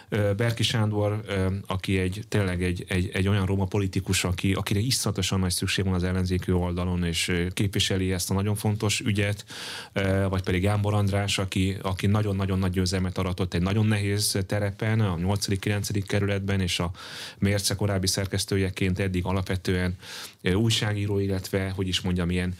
[0.09, 1.21] Berki Sándor,
[1.67, 5.93] aki egy, tényleg egy, egy, egy olyan roma politikus, aki, akire iszonyatosan nagy szükség van
[5.93, 9.45] az ellenzékű oldalon, és képviseli ezt a nagyon fontos ügyet,
[10.29, 15.15] vagy pedig Jámbor András, aki, aki nagyon-nagyon nagy győzelmet aratott egy nagyon nehéz terepen, a
[15.15, 16.03] 8.-9.
[16.07, 16.91] kerületben, és a
[17.37, 19.95] Mérce korábbi szerkesztőjeként eddig alapvetően
[20.53, 22.55] újságíró, illetve, hogy is mondjam, ilyen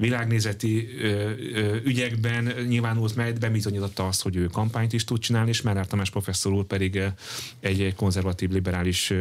[0.00, 5.62] világnézeti ö, ö, ügyekben nyilvánult meg, bebizonyította azt, hogy ő kampányt is tud csinálni, és
[5.62, 7.00] Mellár Tamás professzor úr pedig
[7.60, 9.12] egy, konzervatív, liberális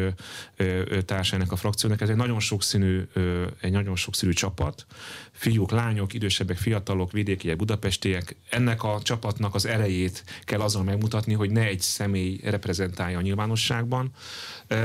[1.06, 2.02] társának a frakciónak.
[2.02, 4.86] Ez egy nagyon sokszínű, ö, egy nagyon sokszínű csapat.
[5.40, 8.36] Fiúk, lányok, idősebbek, fiatalok, vidékiek, budapestiek.
[8.50, 14.12] Ennek a csapatnak az erejét kell azon megmutatni, hogy ne egy személy reprezentálja a nyilvánosságban,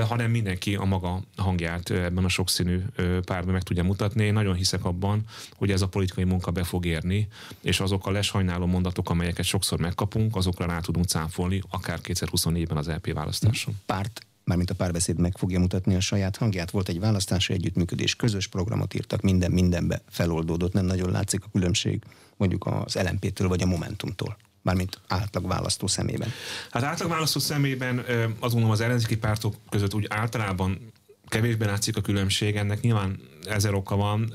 [0.09, 2.81] hanem mindenki a maga hangját ebben a sokszínű
[3.25, 4.25] párban meg tudja mutatni.
[4.25, 5.23] Én nagyon hiszek abban,
[5.57, 7.29] hogy ez a politikai munka be fog érni,
[7.61, 12.89] és azok a lesajnáló mondatok, amelyeket sokszor megkapunk, azokra rá tudunk cáfolni, akár 2024-ben az
[12.89, 13.75] LP választáson.
[13.87, 16.71] Párt mármint a párbeszéd meg fogja mutatni a saját hangját.
[16.71, 22.03] Volt egy választási együttműködés, közös programot írtak, minden mindenbe feloldódott, nem nagyon látszik a különbség
[22.37, 26.29] mondjuk az LMP-től vagy a Momentumtól mármint átlag választó szemében?
[26.71, 27.99] Hát átlag választó szemében
[28.39, 30.93] azt gondolom az ellenzéki pártok között úgy általában
[31.27, 34.35] kevésbé látszik a különbség, ennek nyilván ezer oka van,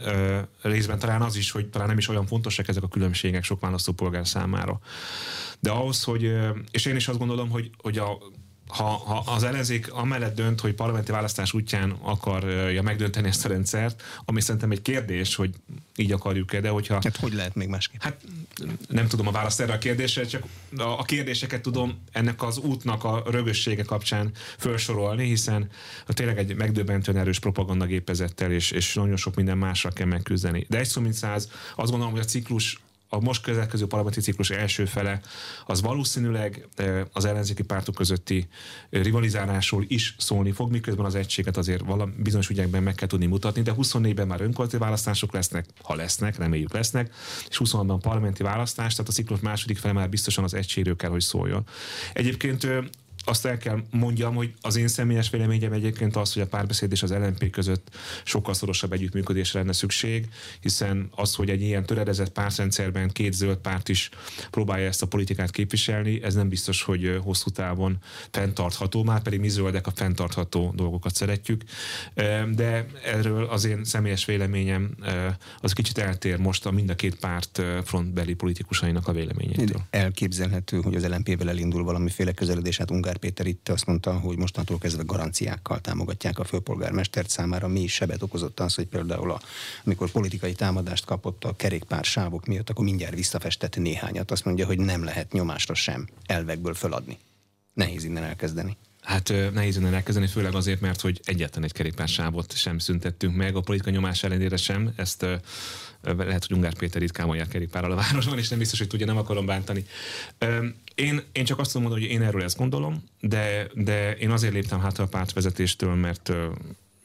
[0.61, 4.27] részben talán az is, hogy talán nem is olyan fontosak ezek a különbségek sok választópolgár
[4.27, 4.79] számára.
[5.59, 6.37] De ahhoz, hogy,
[6.71, 8.17] és én is azt gondolom, hogy, hogy a
[8.69, 14.03] ha, ha az ellenzék amellett dönt, hogy parlamenti választás útján akarja megdönteni ezt a rendszert,
[14.25, 15.53] ami szerintem egy kérdés, hogy
[15.95, 16.93] így akarjuk-e, de hogyha...
[16.93, 18.01] Hát hogy lehet még másképp?
[18.01, 18.21] Hát
[18.87, 20.43] nem tudom a választ erre a kérdésre, csak
[20.77, 25.69] a kérdéseket tudom ennek az útnak a rögössége kapcsán felsorolni, hiszen
[26.07, 30.65] tényleg egy megdöbbentően erős propagandagépezettel és, és nagyon sok minden másra kell megküzdeni.
[30.69, 32.79] De egy szó mint száz, azt gondolom, hogy a ciklus
[33.09, 35.21] a most közelkező parlamenti ciklus első fele
[35.65, 36.67] az valószínűleg
[37.13, 38.47] az ellenzéki pártok közötti
[38.89, 43.61] rivalizálásról is szólni fog, miközben az egységet azért valami bizonyos ügyekben meg kell tudni mutatni,
[43.61, 47.13] de 24-ben már önkormányzati választások lesznek, ha lesznek, reméljük lesznek,
[47.49, 51.21] és 26-ban parlamenti választás, tehát a ciklus második fele már biztosan az egységről kell, hogy
[51.21, 51.65] szóljon.
[52.13, 52.67] Egyébként
[53.29, 57.03] azt el kell mondjam, hogy az én személyes véleményem egyébként az, hogy a párbeszéd és
[57.03, 63.09] az LNP között sokkal szorosabb együttműködésre lenne szükség, hiszen az, hogy egy ilyen töredezett pártrendszerben
[63.09, 64.09] két zöld párt is
[64.49, 67.97] próbálja ezt a politikát képviselni, ez nem biztos, hogy hosszú távon
[68.31, 71.63] fenntartható, már pedig mi zöldek a fenntartható dolgokat szeretjük.
[72.55, 74.95] De erről az én személyes véleményem
[75.61, 79.81] az kicsit eltér most a mind a két párt frontbeli politikusainak a véleményétől.
[79.89, 84.77] Elképzelhető, hogy az LNP-vel elindul valamiféle közeledés, hát Ungár Péter itt azt mondta, hogy mostantól
[84.77, 87.67] kezdve garanciákkal támogatják a főpolgármestert számára.
[87.67, 89.41] Mi is sebet okozott az, hogy például a,
[89.85, 94.31] amikor politikai támadást kapott a kerékpár sávok miatt, akkor mindjárt visszafestett néhányat.
[94.31, 97.17] Azt mondja, hogy nem lehet nyomásra sem elvekből feladni.
[97.73, 98.77] Nehéz innen elkezdeni.
[99.01, 103.61] Hát nehéz innen elkezdeni, főleg azért, mert hogy egyetlen egy kerékpársávot sem szüntettünk meg, a
[103.61, 104.93] politika nyomás ellenére sem.
[104.95, 105.25] Ezt
[106.01, 109.17] lehet, hogy Ungár Péter itt kámolják kerékpárral a városban, és nem biztos, hogy tudja, nem
[109.17, 109.85] akarom bántani.
[110.95, 114.79] Én, én csak azt mondani, hogy én erről ezt gondolom, de, de én azért léptem
[114.79, 116.31] hátra a pártvezetéstől, mert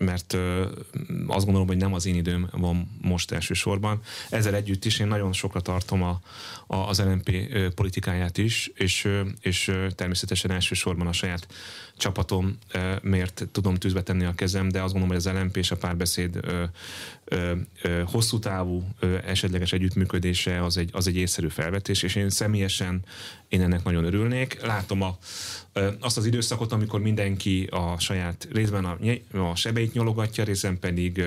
[0.04, 0.36] mert
[1.26, 4.00] azt gondolom, hogy nem az én időm van most elsősorban.
[4.30, 6.20] Ezzel együtt is én nagyon sokra tartom a,
[6.66, 7.32] a, az LNP
[7.74, 9.08] politikáját is, és,
[9.40, 11.46] és természetesen elsősorban a saját
[11.96, 12.58] csapatom,
[13.02, 16.40] miért tudom tűzbe tenni a kezem, de azt gondolom, hogy az LNP és a párbeszéd
[18.06, 18.84] hosszú távú
[19.26, 23.04] esetleges együttműködése az egy, az egy észszerű felvetés, és én személyesen
[23.48, 24.60] én ennek nagyon örülnék.
[24.62, 25.18] Látom a,
[26.00, 28.98] azt az időszakot, amikor mindenki a saját részben a,
[29.38, 31.24] a sebeit nyologatja, részben pedig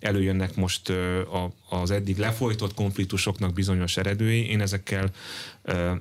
[0.00, 4.48] előjönnek most a, az eddig lefolytott konfliktusoknak bizonyos eredői.
[4.48, 5.10] Én ezekkel,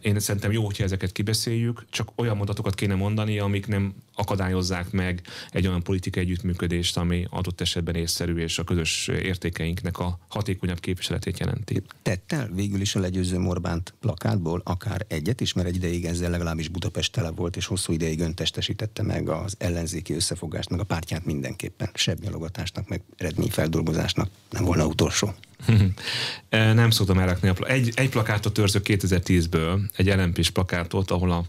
[0.02, 5.22] én szerintem jó, hogyha ezeket kibeszéljük, csak olyan mondatokat kéne mondani, amik nem akadályozzák meg
[5.52, 11.40] egy olyan politikai együttműködést, ami adott esetben észszerű és a közös értékeinknek a hatékonyabb képviseletét
[11.40, 11.82] jelenti.
[12.02, 16.68] Tettel végül is a legyőző Morbánt plakátból akár egyet is, mert egy ideig ezzel legalábbis
[16.68, 21.90] Budapest tele volt, és hosszú ideig öntestesítette meg az ellenzéki összefogást, meg a pártját mindenképpen.
[21.94, 25.34] Sebb nyalogatásnak, meg eredményfeldolgozásnak nem volna utolsó.
[26.50, 27.52] nem szoktam elrakni.
[27.68, 31.46] Egy, egy plakátot őrzök 2010-ből, egy lmp plakátot, ahol a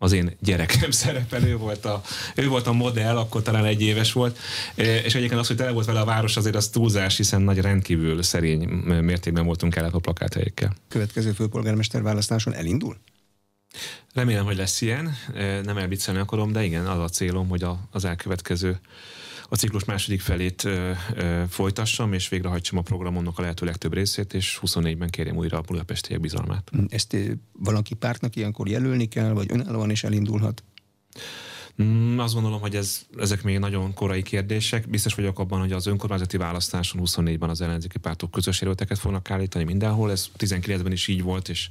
[0.00, 2.02] az én gyerekem szerepel, ő volt, a,
[2.34, 4.38] ő volt a modell, akkor talán egy éves volt,
[4.74, 8.22] és egyébként az, hogy tele volt vele a város, azért az túlzás, hiszen nagy rendkívül
[8.22, 8.68] szerény
[9.00, 10.74] mértékben voltunk el a plakáthelyekkel.
[10.88, 12.96] Következő főpolgármester választáson elindul?
[14.14, 15.16] Remélem, hogy lesz ilyen,
[15.64, 18.80] nem elbiccelni akarom, de igen, az a célom, hogy az elkövetkező
[19.48, 24.34] a ciklus második felét ö, ö, folytassam, és végrehajtsam a programomnak a lehető legtöbb részét,
[24.34, 26.70] és 24-ben kérjem újra a budapestiek bizalmát.
[26.88, 27.16] Ezt
[27.52, 30.62] valaki pártnak ilyenkor jelölni kell, vagy önállóan is elindulhat?
[31.82, 34.88] Mm, azt gondolom, hogy ez, ezek még nagyon korai kérdések.
[34.88, 39.64] Biztos vagyok abban, hogy az önkormányzati választáson 24-ben az ellenzéki pártok közös jelölteket fognak állítani
[39.64, 40.10] mindenhol.
[40.10, 41.68] Ez 19-ben is így volt, és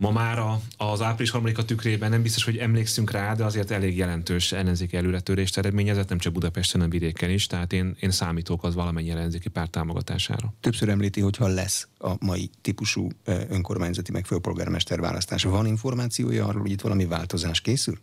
[0.00, 0.42] Ma már
[0.76, 5.58] az április harmadika tükrében nem biztos, hogy emlékszünk rá, de azért elég jelentős ellenzéki előretörést
[5.58, 9.70] eredményezett, nem csak Budapesten, hanem vidéken is, tehát én, én számítok az valamennyi ellenzéki párt
[9.70, 10.54] támogatására.
[10.60, 16.60] Többször említi, hogy ha lesz a mai típusú önkormányzati meg főpolgármester választás, van információja arról,
[16.60, 17.98] hogy itt valami változás készül?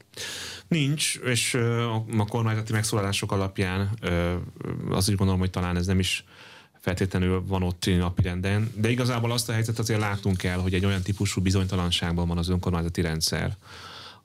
[0.68, 1.54] Nincs, és
[2.18, 3.90] a kormányzati megszólalások alapján
[4.90, 6.26] azt is gondolom, hogy talán ez nem is
[6.86, 11.02] feltétlenül van ott napirenden, de igazából azt a helyzet azért látunk el, hogy egy olyan
[11.02, 13.58] típusú bizonytalanságban van az önkormányzati rendszer,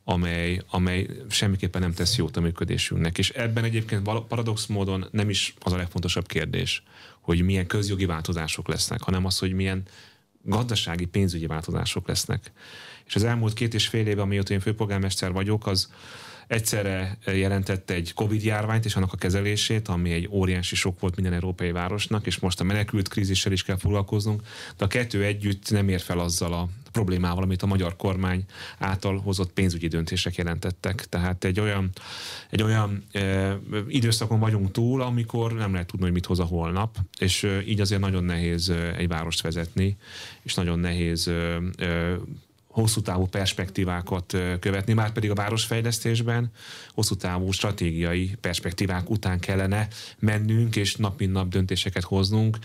[0.05, 3.18] amely, amely semmiképpen nem tesz jót a működésünknek.
[3.18, 6.83] És ebben egyébként paradox módon nem is az a legfontosabb kérdés,
[7.20, 9.83] hogy milyen közjogi változások lesznek, hanem az, hogy milyen
[10.42, 12.53] gazdasági, pénzügyi változások lesznek.
[13.07, 15.90] És az elmúlt két és fél éve, amióta én főpolgármester vagyok, az,
[16.50, 21.32] egyszerre jelentette egy Covid járványt és annak a kezelését, ami egy óriási sok volt minden
[21.32, 24.42] európai városnak, és most a menekült krízissel is kell foglalkoznunk,
[24.76, 28.44] de a kettő együtt nem ér fel azzal a problémával, amit a magyar kormány
[28.78, 31.06] által hozott pénzügyi döntések jelentettek.
[31.08, 31.90] Tehát egy olyan,
[32.50, 33.56] egy olyan e,
[33.88, 37.80] időszakon vagyunk túl, amikor nem lehet tudni, hogy mit hoz a holnap, és e, így
[37.80, 39.96] azért nagyon nehéz e, egy várost vezetni,
[40.42, 42.18] és nagyon nehéz e, e,
[42.70, 46.50] hosszú távú perspektívákat követni, már pedig a városfejlesztésben
[46.94, 52.59] hosszú távú stratégiai perspektívák után kellene mennünk, és nap mint nap döntéseket hoznunk.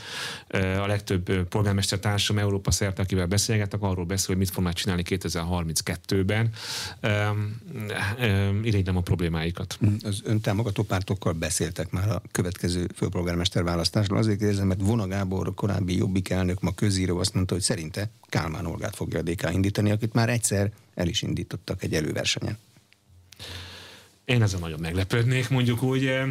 [0.82, 6.50] A legtöbb polgármester társam Európa szerte, akivel beszélgetek, arról beszél, hogy mit fognak csinálni 2032-ben.
[8.64, 9.78] Irigylem a problémáikat.
[10.04, 14.18] Az ön támogató pártokkal beszéltek már a következő főpolgármester választásról.
[14.18, 18.66] Azért kérdezem, mert Vona Gábor, korábbi Jobbik elnök, ma közíró azt mondta, hogy szerinte Kálmán
[18.66, 22.58] Olgát fogja a DK indítani, akit már egyszer el is indítottak egy előversenyen.
[24.26, 26.06] Én ezen nagyon meglepődnék, mondjuk úgy.
[26.06, 26.28] Eh,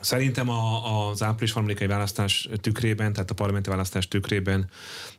[0.00, 4.70] szerintem a, az április harmadikai választás tükrében, tehát a parlamenti választás tükrében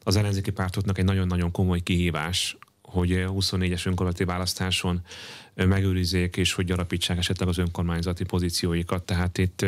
[0.03, 5.01] az ellenzéki pártoknak egy nagyon-nagyon komoly kihívás, hogy 24-es önkormányzati választáson
[5.67, 9.03] megőrizzék, és hogy gyarapítsák esetleg az önkormányzati pozícióikat.
[9.03, 9.65] Tehát itt,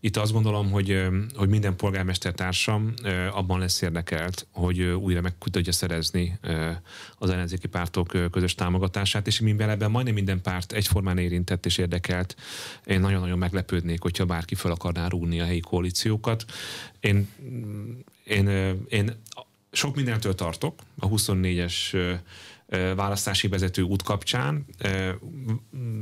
[0.00, 1.02] itt azt gondolom, hogy,
[1.34, 2.94] hogy minden polgármester társam
[3.30, 6.38] abban lesz érdekelt, hogy újra meg tudja szerezni
[7.14, 12.36] az ellenzéki pártok közös támogatását, és mivel ebben majdnem minden párt egyformán érintett és érdekelt,
[12.84, 16.44] én nagyon-nagyon meglepődnék, hogyha bárki fel akarná rúgni a helyi koalíciókat.
[17.00, 17.28] Én,
[18.24, 18.48] én,
[18.88, 19.16] én
[19.72, 21.96] sok mindentől tartok, a 24-es
[22.96, 24.66] választási vezető út kapcsán.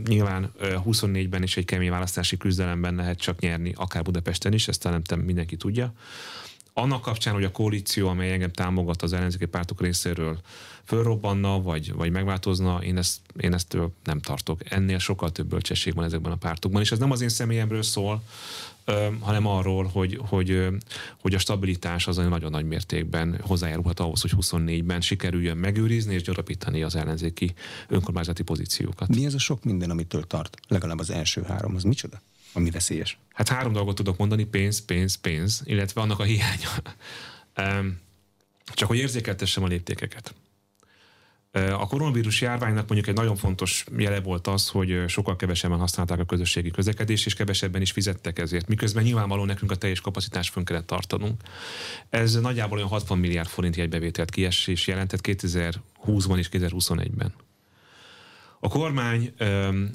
[0.05, 5.21] Nyilván 24-ben is egy kemény választási küzdelemben lehet csak nyerni, akár Budapesten is, ezt nem
[5.21, 5.93] mindenki tudja.
[6.73, 10.41] Annak kapcsán, hogy a koalíció, amely engem támogat az ellenzéki pártok részéről,
[10.85, 14.71] fölrobbanna, vagy, vagy megváltozna, én ezt, én ezt nem tartok.
[14.71, 18.23] Ennél sokkal több bölcsesség van ezekben a pártokban, és ez nem az én személyemről szól,
[19.21, 20.67] hanem arról, hogy, hogy,
[21.21, 26.83] hogy a stabilitás az nagyon nagy mértékben hozzájárulhat ahhoz, hogy 24-ben sikerüljön megőrizni és gyarapítani
[26.83, 27.55] az ellenzéki
[27.89, 29.09] önkormányzati pozíciókat.
[29.09, 30.57] Mi ez a sok minden, amitől tart?
[30.69, 32.21] Legalább az első három, az micsoda?
[32.53, 33.19] Ami veszélyes?
[33.33, 36.71] Hát három dolgot tudok mondani, pénz, pénz, pénz, illetve annak a hiánya.
[38.75, 40.35] Csak hogy érzékeltessem a léptékeket.
[41.57, 46.25] A koronavírus járványnak mondjuk egy nagyon fontos jele volt az, hogy sokkal kevesebben használták a
[46.25, 50.87] közösségi közlekedést, és kevesebben is fizettek ezért, miközben nyilvánvalóan nekünk a teljes kapacitást fönn kellett
[50.87, 51.43] tartanunk.
[52.11, 57.33] Ez nagyjából olyan 60 milliárd forint jegybevételt kiesés jelentett 2020-ban és 2021-ben.
[58.67, 59.33] A kormány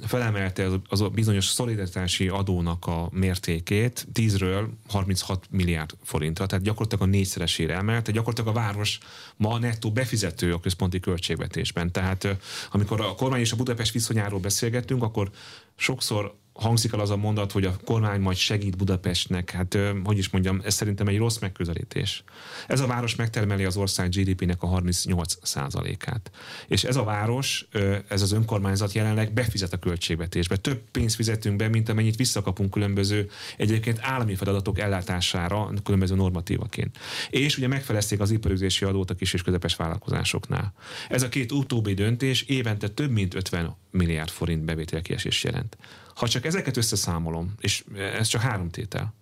[0.06, 7.12] felemelte az a bizonyos szolidaritási adónak a mértékét 10-ről 36 milliárd forintra, tehát gyakorlatilag a
[7.12, 8.98] négyszeresére emelte, gyakorlatilag a város
[9.38, 11.92] ma nettó befizető a központi költségvetésben.
[11.92, 12.28] Tehát
[12.72, 15.30] amikor a kormány és a Budapest viszonyáról beszélgettünk, akkor
[15.76, 20.30] sokszor hangzik el az a mondat, hogy a kormány majd segít Budapestnek, hát hogy is
[20.30, 22.24] mondjam, ez szerintem egy rossz megközelítés.
[22.68, 25.36] Ez a város megtermeli az ország GDP-nek a 38
[26.06, 26.32] át
[26.68, 27.68] És ez a város,
[28.08, 30.56] ez az önkormányzat jelenleg befizet a költségvetésbe.
[30.56, 36.98] Több pénzt fizetünk be, mint amennyit visszakapunk különböző egyébként állami feladatok ellátására, különböző normatívaként.
[37.30, 40.74] És ugye megfelezték az iparüzési adót a kis és közepes vállalkozásoknál.
[41.10, 45.78] Ez a két utóbbi döntés évente több mint 50 milliárd forint bevételkiesés jelent.
[46.22, 49.14] Ha csak ezeket összeszámolom, és ez csak három tétel,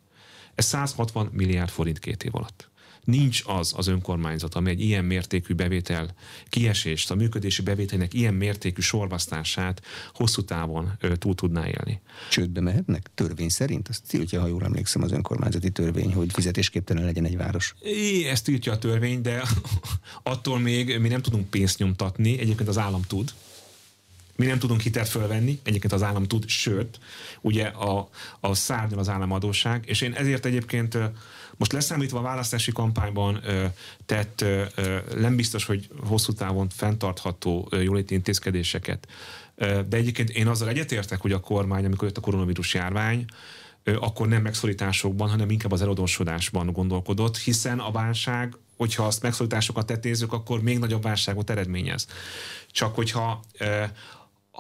[0.55, 2.69] ez 160 milliárd forint két év alatt.
[3.03, 6.13] Nincs az az önkormányzat, ami egy ilyen mértékű bevétel
[6.49, 9.81] kiesést, a működési bevételnek ilyen mértékű sorvasztását
[10.13, 12.01] hosszú távon ö, túl tudná élni.
[12.29, 13.87] Csődbe mehetnek törvény szerint?
[13.87, 17.75] Azt tiltja, ha jól emlékszem, az önkormányzati törvény, hogy fizetésképtelen legyen egy város.
[17.81, 19.43] É, ezt tiltja a törvény, de
[20.23, 23.33] attól még mi nem tudunk pénzt nyomtatni, egyébként az állam tud,
[24.39, 26.99] mi nem tudunk hitelt fölvenni, egyébként az állam tud, sőt,
[27.41, 30.97] ugye a, a szárnyal az államadóság, és én ezért egyébként
[31.57, 33.41] most leszámítva a választási kampányban
[34.05, 34.45] tett
[35.15, 39.07] nem biztos, hogy hosszú távon fenntartható jóléti intézkedéseket,
[39.57, 43.25] de egyébként én azzal egyetértek, hogy a kormány, amikor jött a koronavírus járvány,
[43.99, 50.33] akkor nem megszorításokban, hanem inkább az eladósodásban gondolkodott, hiszen a válság, hogyha azt megszorításokat tetézzük,
[50.33, 52.07] akkor még nagyobb válságot eredményez.
[52.71, 53.41] Csak hogyha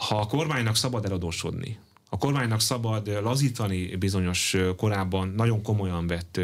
[0.07, 1.77] ha a kormánynak szabad eladósodni,
[2.11, 6.39] a kormánynak szabad lazítani bizonyos korábban nagyon komolyan vett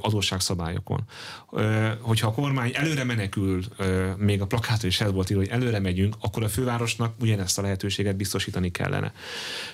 [0.00, 1.00] adósságszabályokon.
[2.00, 3.62] Hogyha a kormány előre menekül,
[4.16, 7.62] még a plakáton is ez volt írva, hogy előre megyünk, akkor a fővárosnak ugyanezt a
[7.62, 9.12] lehetőséget biztosítani kellene.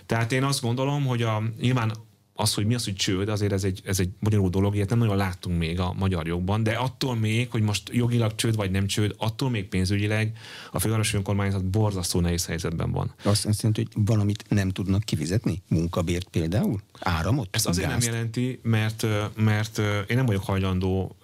[0.06, 1.92] Tehát én azt gondolom, hogy a, nyilván
[2.36, 4.98] az, hogy mi az, hogy csőd, azért ez egy, ez egy magyarul dolog, ilyet nem
[4.98, 8.86] nagyon láttunk még a magyar jogban, de attól még, hogy most jogilag csőd vagy nem
[8.86, 10.36] csőd, attól még pénzügyileg
[10.72, 13.14] a fővárosi önkormányzat borzasztó nehéz helyzetben van.
[13.22, 15.62] Azt jelenti, hogy valamit nem tudnak kifizetni?
[15.68, 16.80] Munkabért például?
[17.00, 17.48] Áramot?
[17.50, 18.04] Ez azért gázt?
[18.04, 21.16] nem jelenti, mert, mert én nem vagyok hajlandó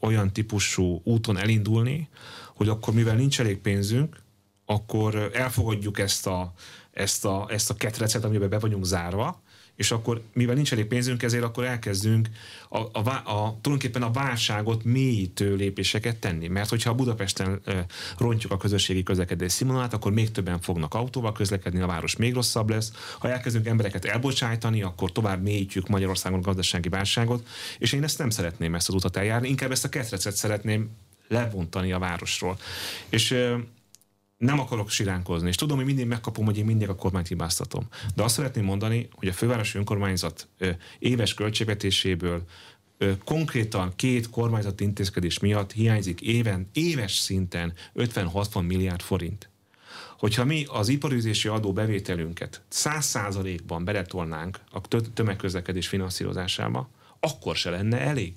[0.00, 2.08] olyan típusú úton elindulni,
[2.54, 4.22] hogy akkor mivel nincs elég pénzünk,
[4.64, 6.52] akkor elfogadjuk ezt a,
[6.92, 9.42] ezt a, ezt a ketrecet, amiben be vagyunk zárva,
[9.76, 12.28] és akkor mivel nincs elég pénzünk, ezért akkor elkezdünk
[12.68, 16.48] a, a, a, tulajdonképpen a válságot mélyítő lépéseket tenni.
[16.48, 17.86] Mert hogyha Budapesten e,
[18.18, 22.70] rontjuk a közösségi közlekedés színvonalát, akkor még többen fognak autóval közlekedni, a város még rosszabb
[22.70, 22.92] lesz.
[23.18, 28.30] Ha elkezdünk embereket elbocsájtani, akkor tovább mélyítjük Magyarországon a gazdasági válságot, és én ezt nem
[28.30, 30.90] szeretném ezt az utat eljárni, inkább ezt a ketrecet szeretném
[31.28, 32.58] levontani a városról.
[33.08, 33.56] És e,
[34.44, 37.84] nem akarok siránkozni, és tudom, hogy mindig megkapom, hogy én mindig a kormányt hibáztatom.
[38.14, 40.48] De azt szeretném mondani, hogy a fővárosi önkormányzat
[40.98, 42.42] éves költségvetéséből
[43.24, 49.48] konkrétan két kormányzati intézkedés miatt hiányzik éven, éves szinten 50-60 milliárd forint.
[50.18, 54.80] Hogyha mi az iparüzési adó bevételünket 100%-ban beletolnánk a
[55.14, 58.34] tömegközlekedés finanszírozásába, akkor se lenne elég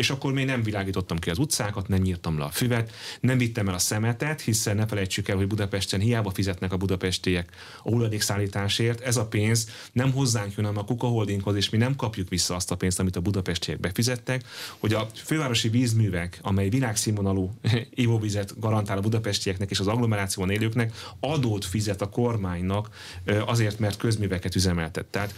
[0.00, 3.68] és akkor még nem világítottam ki az utcákat, nem nyírtam le a füvet, nem vittem
[3.68, 9.00] el a szemetet, hiszen ne felejtsük el, hogy Budapesten hiába fizetnek a budapestiek a hulladékszállításért,
[9.00, 12.54] ez a pénz nem hozzánk jön, hanem a Kuka Holdinghoz, és mi nem kapjuk vissza
[12.54, 14.44] azt a pénzt, amit a budapestiek befizettek,
[14.78, 17.50] hogy a fővárosi vízművek, amely világszínvonalú
[17.90, 22.90] ivóvizet garantál a budapestieknek és az agglomerációban élőknek, adót fizet a kormánynak
[23.46, 25.06] azért, mert közműveket üzemeltet.
[25.06, 25.34] Tehát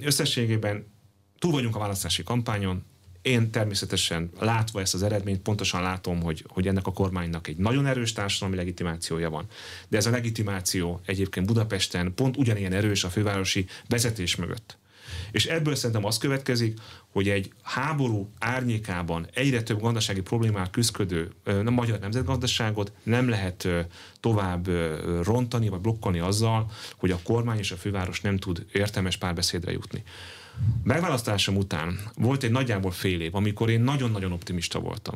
[0.00, 0.86] összességében
[1.38, 2.84] túl vagyunk a választási kampányon,
[3.28, 7.86] én természetesen látva ezt az eredményt, pontosan látom, hogy, hogy ennek a kormánynak egy nagyon
[7.86, 9.46] erős társadalmi legitimációja van.
[9.88, 14.78] De ez a legitimáció egyébként Budapesten pont ugyanilyen erős a fővárosi vezetés mögött.
[15.30, 21.70] És ebből szerintem az következik, hogy egy háború árnyékában egyre több gazdasági problémát küzdködő a
[21.70, 23.68] magyar nemzetgazdaságot nem lehet
[24.20, 24.68] tovább
[25.22, 30.02] rontani vagy blokkolni azzal, hogy a kormány és a főváros nem tud értelmes párbeszédre jutni.
[30.82, 35.14] Megválasztásom után volt egy nagyjából fél év, amikor én nagyon-nagyon optimista voltam.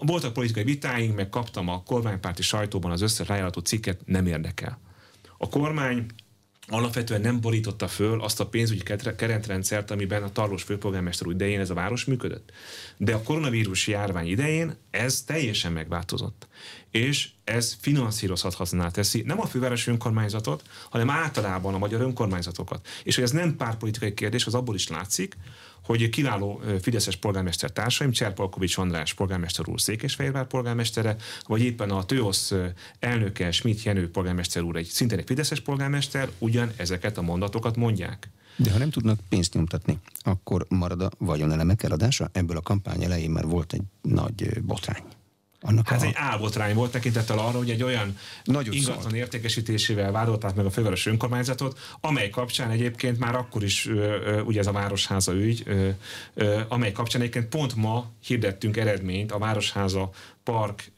[0.00, 4.78] Voltak politikai vitáink, meg kaptam a kormánypárti sajtóban az összes rájátszó cikket, nem érdekel.
[5.38, 6.06] A kormány
[6.68, 8.82] alapvetően nem borította föl azt a pénzügyi
[9.16, 12.52] keretrendszert, amiben a tarlós főpolgármester új idején ez a város működött.
[12.96, 16.46] De a koronavírus járvány idején ez teljesen megváltozott.
[16.90, 22.86] És ez finanszírozhatatlaná teszi nem a fővárosi önkormányzatot, hanem általában a magyar önkormányzatokat.
[23.02, 25.36] És hogy ez nem párpolitikai kérdés, az abból is látszik,
[25.84, 31.16] hogy kiváló Fideszes polgármester társaim, Cserpalkovics András polgármester úr Székesfehérvár polgármestere,
[31.46, 32.54] vagy éppen a TÖOSZ
[32.98, 38.30] elnöke Schmidt Jenő polgármester úr egy szintén egy Fideszes polgármester, ugyan ezeket a mondatokat mondják.
[38.56, 42.28] De ha nem tudnak pénzt nyomtatni, akkor marad a vagyonelemek eladása?
[42.32, 45.02] Ebből a kampány elején már volt egy nagy botrány.
[45.64, 46.04] Annak hát a...
[46.04, 49.14] egy álbotrány volt tekintettel arra, hogy egy olyan Nagyon ingatlan szólt.
[49.14, 53.88] értékesítésével vádolták meg a főváros önkormányzatot, amely kapcsán egyébként már akkor is,
[54.44, 55.64] ugye ez a Városháza ügy,
[56.68, 60.10] amely kapcsán egyébként pont ma hirdettünk eredményt a Városháza
[60.44, 60.92] park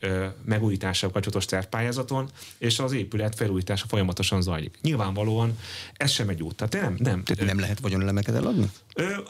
[0.45, 4.79] megújításával kapcsolatos tervpályázaton, és az épület felújítása folyamatosan zajlik.
[4.83, 5.59] Nyilvánvalóan
[5.97, 6.55] ez sem egy út.
[6.55, 7.23] Tehát nem, nem.
[7.23, 8.71] Tehát nem lehet vagyonlemeket eladni?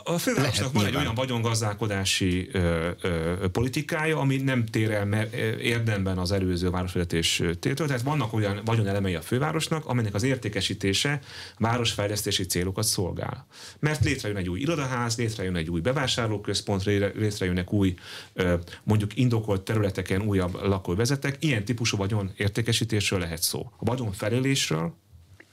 [0.05, 5.23] A fővárosnak van egy olyan vagyongazdálkodási ö, ö, politikája, ami nem tér el
[5.59, 7.87] érdemben az előző városvezetés tétől.
[7.87, 11.21] Tehát vannak olyan vagyonelemei a fővárosnak, aminek az értékesítése
[11.59, 13.47] városfejlesztési célokat szolgál.
[13.79, 17.95] Mert létrejön egy új irodaház, létrejön egy új bevásárlóközpont, létrejönnek új
[18.83, 21.37] mondjuk indokolt területeken újabb lakóvezetek.
[21.41, 23.71] Ilyen típusú vagyon értékesítésről lehet szó.
[23.77, 24.95] A vagyon felélésről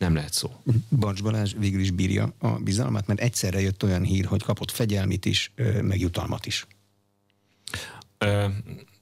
[0.01, 0.49] nem lehet szó.
[0.89, 5.25] Barcs Balázs végül is bírja a bizalmat, mert egyszerre jött olyan hír, hogy kapott fegyelmit
[5.25, 6.67] is, meg jutalmat is.
[8.17, 8.45] Ö,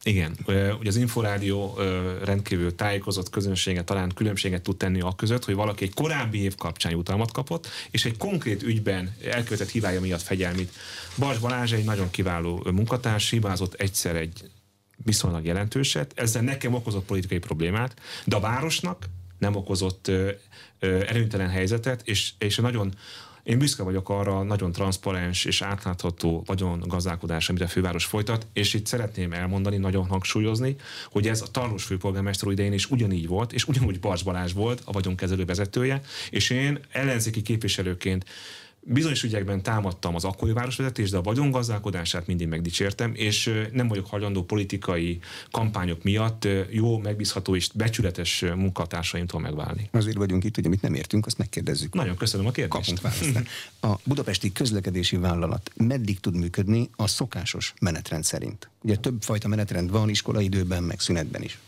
[0.03, 0.37] igen,
[0.79, 1.77] ugye az Inforádió
[2.23, 6.91] rendkívül tájékozott közönsége talán különbséget tud tenni a között, hogy valaki egy korábbi év kapcsán
[6.91, 10.73] jutalmat kapott, és egy konkrét ügyben elkövetett hibája miatt fegyelmit.
[11.17, 14.49] Bars Balázs egy nagyon kiváló munkatárs, hibázott egyszer egy
[15.03, 17.93] viszonylag jelentőset, ezzel nekem okozott politikai problémát,
[18.25, 19.05] de a városnak
[19.39, 20.11] nem okozott
[20.79, 22.93] előnytelen helyzetet, és, és nagyon
[23.43, 28.73] én büszke vagyok arra nagyon transzparens és átlátható vagyon gazdálkodás, amit a főváros folytat, és
[28.73, 30.75] itt szeretném elmondani, nagyon hangsúlyozni,
[31.11, 34.91] hogy ez a Tarlós főpolgármester idején is ugyanígy volt, és ugyanúgy Barcs Balázs volt a
[34.91, 38.25] vagyonkezelő vezetője, és én ellenzéki képviselőként
[38.81, 44.43] Bizonyos ügyekben támadtam az akkori városvezetést, de a vagyongazdálkodását mindig megdicsértem, és nem vagyok hajlandó
[44.43, 45.19] politikai
[45.51, 49.89] kampányok miatt jó, megbízható és becsületes munkatársaimtól megválni.
[49.91, 51.93] Azért vagyunk itt, hogy amit nem értünk, azt megkérdezzük.
[51.93, 53.01] Nagyon köszönöm a kérdést.
[53.01, 53.49] Kapunk választ.
[53.81, 58.69] A budapesti közlekedési vállalat meddig tud működni a szokásos menetrend szerint?
[58.81, 61.59] Ugye több fajta menetrend van iskolaidőben, meg szünetben is.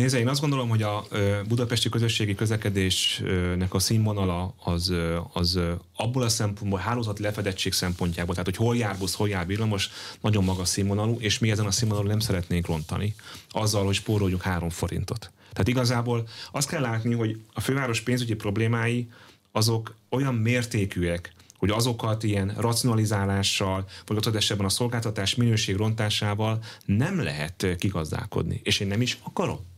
[0.00, 1.06] Nézze, én azt gondolom, hogy a
[1.48, 4.92] budapesti közösségi közlekedésnek a színvonala az,
[5.32, 5.58] az
[5.96, 9.90] abból a szempontból, hálózat lefedettség szempontjából, tehát hogy hol jár busz, hol jár villamos,
[10.20, 13.14] nagyon magas színvonalú, és mi ezen a színvonalon nem szeretnénk rontani,
[13.48, 15.30] azzal, hogy spóroljuk három forintot.
[15.52, 19.08] Tehát igazából azt kell látni, hogy a főváros pénzügyi problémái
[19.52, 27.22] azok olyan mértékűek, hogy azokat ilyen racionalizálással, vagy ott esetben a szolgáltatás minőség rontásával nem
[27.22, 28.60] lehet kigazdálkodni.
[28.64, 29.69] És én nem is akarom.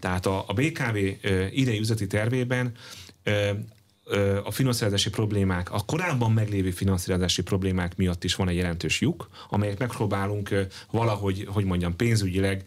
[0.00, 0.96] Tehát a, a BKV
[1.50, 2.72] idei üzleti tervében
[4.44, 9.78] a finanszírozási problémák, a korábban meglévő finanszírozási problémák miatt is van egy jelentős lyuk, amelyet
[9.78, 12.64] megpróbálunk valahogy, hogy mondjam, pénzügyileg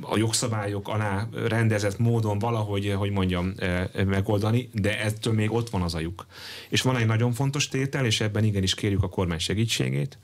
[0.00, 3.54] a jogszabályok alá rendezett módon valahogy, hogy mondjam,
[4.06, 6.26] megoldani, de ettől még ott van az a lyuk.
[6.68, 10.18] És van egy nagyon fontos tétel, és ebben igenis kérjük a kormány segítségét,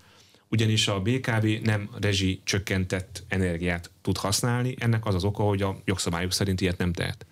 [0.48, 5.76] ugyanis a BKV nem rezsi csökkentett energiát tud használni, ennek az az oka, hogy a
[5.84, 7.26] jogszabályok szerint ilyet nem tehet.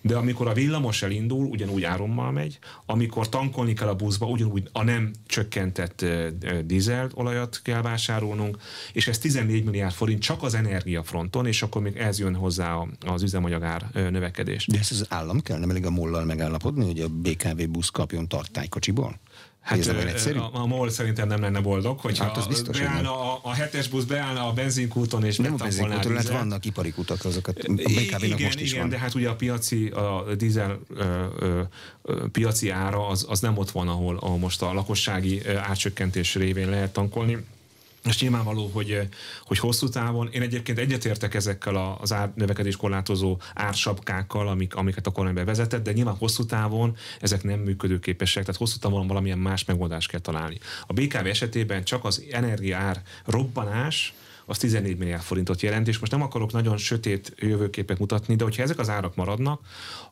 [0.00, 4.82] De amikor a villamos elindul, ugyanúgy árammal megy, amikor tankolni kell a buszba, ugyanúgy a
[4.82, 6.04] nem csökkentett
[6.64, 8.58] dízel olajat kell vásárolnunk,
[8.92, 13.22] és ez 14 milliárd forint csak az energiafronton, és akkor még ez jön hozzá az
[13.22, 14.66] üzemanyagár növekedés.
[14.66, 18.28] De ezt az állam kell, nem elég a mollal megállapodni, hogy a BKV busz kapjon
[18.28, 19.20] tartálykocsiból?
[19.68, 23.40] Hát a, a, a MOL szerintem nem lenne boldog, hogyha hát az biztos, beállna a,
[23.42, 27.58] a hetes busz beállna a benzinkúton és Nem a benzinkúton, hát vannak ipari kutak, azokat
[27.58, 28.90] a BKV-nak igen, most is igen, van.
[28.90, 31.60] de hát ugye a piaci, a dízel ö, ö,
[32.02, 36.68] ö, piaci ára az, az nem ott van, ahol, ahol most a lakossági árcsökkentés révén
[36.68, 37.44] lehet tankolni
[38.08, 39.08] és nyilvánvaló, hogy,
[39.44, 45.34] hogy hosszú távon, én egyébként egyetértek ezekkel az árnövekedés korlátozó ársapkákkal, amik, amiket a kormány
[45.34, 50.20] bevezetett, de nyilván hosszú távon ezek nem működőképesek, tehát hosszú távon valamilyen más megoldást kell
[50.20, 50.58] találni.
[50.86, 54.14] A BKV esetében csak az energiaár robbanás,
[54.48, 58.62] az 14 milliárd forintot jelent, és most nem akarok nagyon sötét jövőképet mutatni, de hogyha
[58.62, 59.60] ezek az árak maradnak,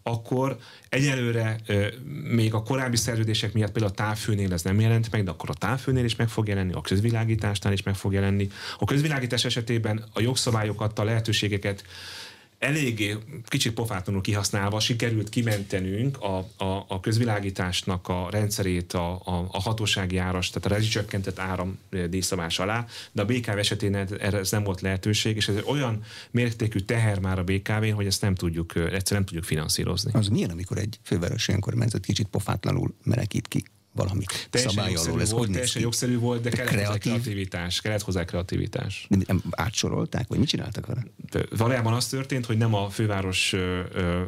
[0.02, 0.56] akkor
[0.88, 1.60] egyelőre
[2.24, 5.54] még a korábbi szerződések miatt például a távfőnél ez nem jelent meg, de akkor a
[5.54, 8.48] távfőnél is meg fog jelenni, a közvilágításnál is meg fog jelenni.
[8.78, 11.84] A közvilágítás esetében a jogszabályokat, a lehetőségeket
[12.58, 19.60] eléggé kicsit pofátlanul kihasználva sikerült kimentenünk a, a, a közvilágításnak a rendszerét a, a, a
[19.60, 21.78] hatósági áras, tehát a rezsicsökkentett áram
[22.08, 26.78] díjszabás alá, de a BKV esetén erre ez nem volt lehetőség, és ez olyan mértékű
[26.78, 30.10] teher már a BKV-n, hogy ezt nem tudjuk, egyszerűen nem tudjuk finanszírozni.
[30.14, 33.64] Az milyen, amikor egy fővárosi önkormányzat kicsit pofátlanul menekít ki
[33.96, 35.20] valamit teljesen szabály alól.
[35.20, 36.90] Ez volt, hogy teljesen jogszerű volt, de, de kellett kreatív...
[36.92, 37.80] hozzá kreativitás.
[37.80, 39.06] Kellett hozzá kreativitás.
[39.08, 41.06] De átsorolták, vagy mit csináltak vele?
[41.30, 43.54] De valójában az történt, hogy nem a főváros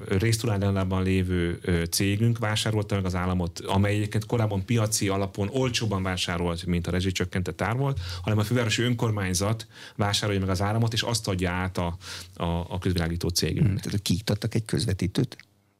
[0.09, 6.66] résztulajdonában lévő ö, cégünk vásárolta meg az államot, amely egyébként korábban piaci alapon olcsóban vásárolt,
[6.66, 9.66] mint a rezsicsökkentett ár volt, hanem a fővárosi önkormányzat
[9.97, 11.97] vásárolja meg az államot, és azt adja át a,
[12.35, 13.66] a, a közvilágító cégünk.
[13.66, 15.37] Hmm, tehát kiiktattak egy közvetítőt?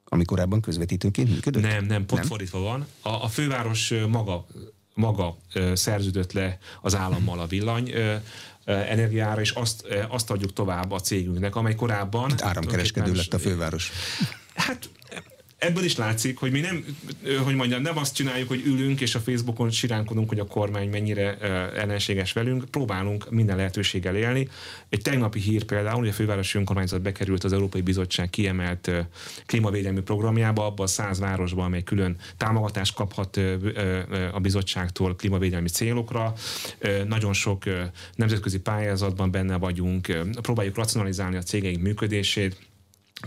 [0.09, 1.63] Ami korábban közvetítőként működött?
[1.63, 2.31] Nem, nem, pont nem?
[2.31, 2.87] fordítva van.
[3.03, 4.47] A, a főváros maga
[4.95, 5.37] maga
[5.73, 7.93] szerződött le az állammal a villany
[8.65, 12.31] energiára, és azt, azt adjuk tovább a cégünknek, amely korábban...
[12.31, 13.93] Itt áramkereskedő lett a főváros.
[14.55, 14.89] Hát
[15.59, 16.85] ebből is látszik, hogy mi nem,
[17.45, 21.39] hogy mondjam, nem azt csináljuk, hogy ülünk és a Facebookon siránkodunk, hogy a kormány mennyire
[21.75, 24.49] ellenséges velünk, próbálunk minden lehetőséggel élni.
[24.89, 28.91] Egy tegnapi hír például, hogy a fővárosi önkormányzat bekerült az Európai Bizottság kiemelt
[29.47, 33.41] klímavédelmi programjába, abban a száz városban, amely külön támogatást kaphat
[34.33, 36.33] a bizottságtól klímavédelmi célokra.
[37.07, 37.65] Nagyon sok
[38.15, 40.07] nemzetközi pályázatban benne vagyunk,
[40.43, 42.57] próbáljuk racionalizálni a cégeink működését,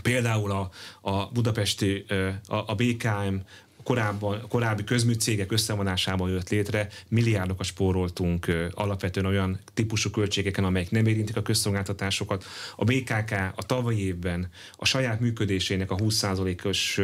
[0.02, 0.70] Például a,
[1.10, 2.04] a budapesti,
[2.48, 3.34] a, a BKM
[3.82, 11.36] korábban, korábbi közműcégek összevonásával jött létre, milliárdokat spóroltunk alapvetően olyan típusú költségeken, amelyek nem érintik
[11.36, 12.44] a közszolgáltatásokat.
[12.76, 17.00] A BKK a tavalyi évben a saját működésének a 20%-os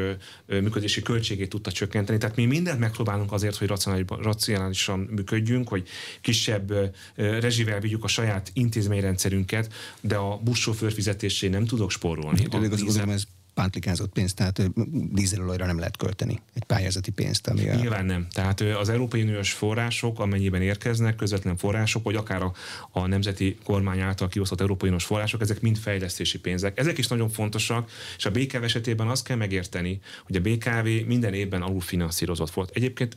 [0.47, 2.19] működési költségét tudta csökkenteni.
[2.19, 3.73] Tehát mi mindent megpróbálunk azért, hogy
[4.09, 5.89] racionálisan működjünk, hogy
[6.21, 6.73] kisebb
[7.15, 12.47] rezsivel vigyük a saját intézményrendszerünket, de a buszsofőr fizetésé nem tudok spórolni.
[12.51, 13.23] Az, ez
[13.59, 14.71] pántlikázott pénzt, tehát
[15.13, 17.47] dízelolajra nem lehet költeni egy pályázati pénzt.
[17.47, 17.75] Ami a...
[17.75, 18.27] Nyilván nem.
[18.31, 22.53] Tehát az Európai Uniós források, amennyiben érkeznek, közvetlen források, vagy akár a,
[22.91, 26.79] a nemzeti kormány által kiosztott Európai Uniós források, ezek mind fejlesztési pénzek.
[26.79, 31.35] Ezek is nagyon fontosak, és a BKV esetében azt kell megérteni, hogy a BKV minden
[31.35, 32.71] évben alulfinanszírozott volt.
[32.75, 33.17] Egyébként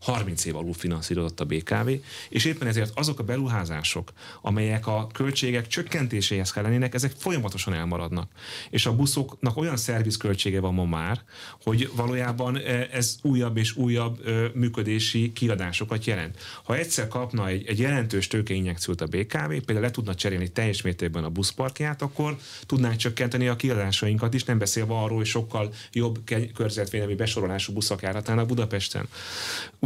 [0.00, 1.90] 30 év alul finanszírozott a BKV,
[2.28, 8.30] és éppen ezért azok a beruházások, amelyek a költségek csökkentéséhez kellenének, ezek folyamatosan elmaradnak.
[8.70, 11.20] És a buszoknak olyan szervizköltsége van ma már,
[11.62, 16.38] hogy valójában e, ez újabb és újabb működési kiadásokat jelent.
[16.64, 21.24] Ha egyszer kapna egy, egy jelentős tőkeinjekciót a BKV, például le tudna cserélni teljes mértékben
[21.24, 22.36] a buszparkját, akkor
[22.66, 26.18] tudnánk csökkenteni a kiadásainkat is, nem beszélve arról, hogy sokkal jobb
[26.54, 29.08] környezetvédelmi besorolású buszok járhatnának Budapesten.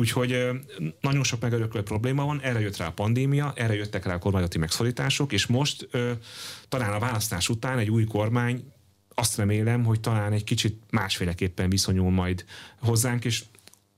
[0.03, 0.49] Úgyhogy
[1.01, 4.59] nagyon sok megöröklő probléma van, erre jött rá a pandémia, erre jöttek rá a kormányzati
[4.59, 5.89] megszorítások, és most
[6.69, 8.73] talán a választás után egy új kormány
[9.15, 12.45] azt remélem, hogy talán egy kicsit másféleképpen viszonyul majd
[12.81, 13.45] hozzánk, és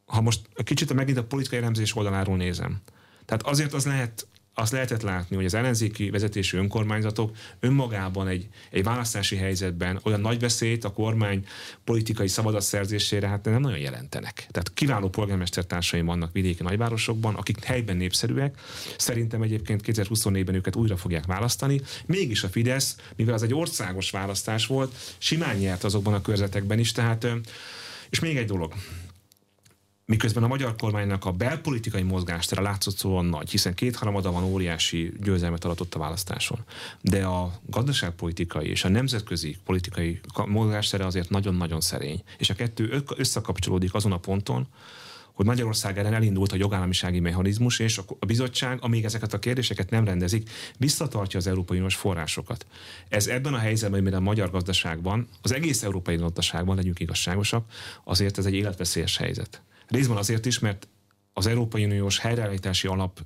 [0.05, 2.81] ha most kicsit megint a politikai elemzés oldaláról nézem.
[3.25, 8.85] Tehát azért az lehet azt lehetett látni, hogy az ellenzéki vezetésű önkormányzatok önmagában egy, egy
[8.85, 11.47] választási helyzetben olyan nagy veszélyt a kormány
[11.85, 14.35] politikai szabadatszerzésére hát nem nagyon jelentenek.
[14.35, 18.59] Tehát kiváló polgármestertársaim vannak vidéki nagyvárosokban, akik helyben népszerűek.
[18.99, 21.81] Szerintem egyébként 2024-ben őket újra fogják választani.
[22.07, 26.93] Mégis a Fidesz, mivel az egy országos választás volt, simán nyert azokban a körzetekben is.
[26.93, 27.27] Tehát,
[28.11, 28.73] és még egy dolog,
[30.07, 35.65] miközben a magyar kormánynak a belpolitikai mozgástere látszott szóval nagy, hiszen kétharmada van óriási győzelmet
[35.65, 36.59] aratott a választáson.
[37.01, 42.23] De a gazdaságpolitikai és a nemzetközi politikai mozgástere azért nagyon-nagyon szerény.
[42.39, 44.67] És a kettő összekapcsolódik azon a ponton,
[45.33, 50.05] hogy Magyarország ellen elindult a jogállamisági mechanizmus, és a bizottság, amíg ezeket a kérdéseket nem
[50.05, 52.67] rendezik, visszatartja az Európai Uniós forrásokat.
[53.09, 57.71] Ez ebben a helyzetben, mire a magyar gazdaságban, az egész európai gazdaságban, legyünk igazságosak,
[58.05, 59.63] azért ez egy életveszélyes helyzet.
[59.95, 60.89] Részben azért is, mert
[61.37, 63.21] az Európai Uniós helyreállítási alap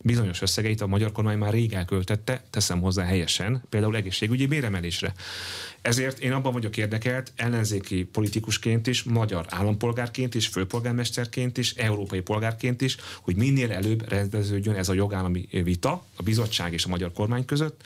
[0.00, 5.14] bizonyos összegeit a magyar kormány már rég elköltette, teszem hozzá helyesen, például egészségügyi béremelésre.
[5.82, 12.80] Ezért én abban vagyok érdekelt, ellenzéki politikusként is, magyar állampolgárként is, főpolgármesterként is, európai polgárként
[12.80, 17.44] is, hogy minél előbb rendeződjön ez a jogállami vita a bizottság és a magyar kormány
[17.44, 17.84] között,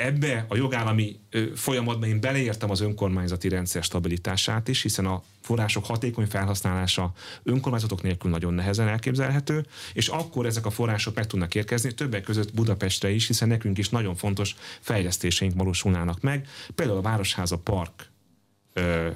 [0.00, 1.18] ebbe a jogállami
[1.54, 8.30] folyamatban én beleértem az önkormányzati rendszer stabilitását is, hiszen a források hatékony felhasználása önkormányzatok nélkül
[8.30, 13.26] nagyon nehezen elképzelhető, és akkor ezek a források meg tudnak érkezni, többek között Budapestre is,
[13.26, 16.48] hiszen nekünk is nagyon fontos fejlesztéseink valósulnának meg.
[16.74, 18.08] Például a Városháza Park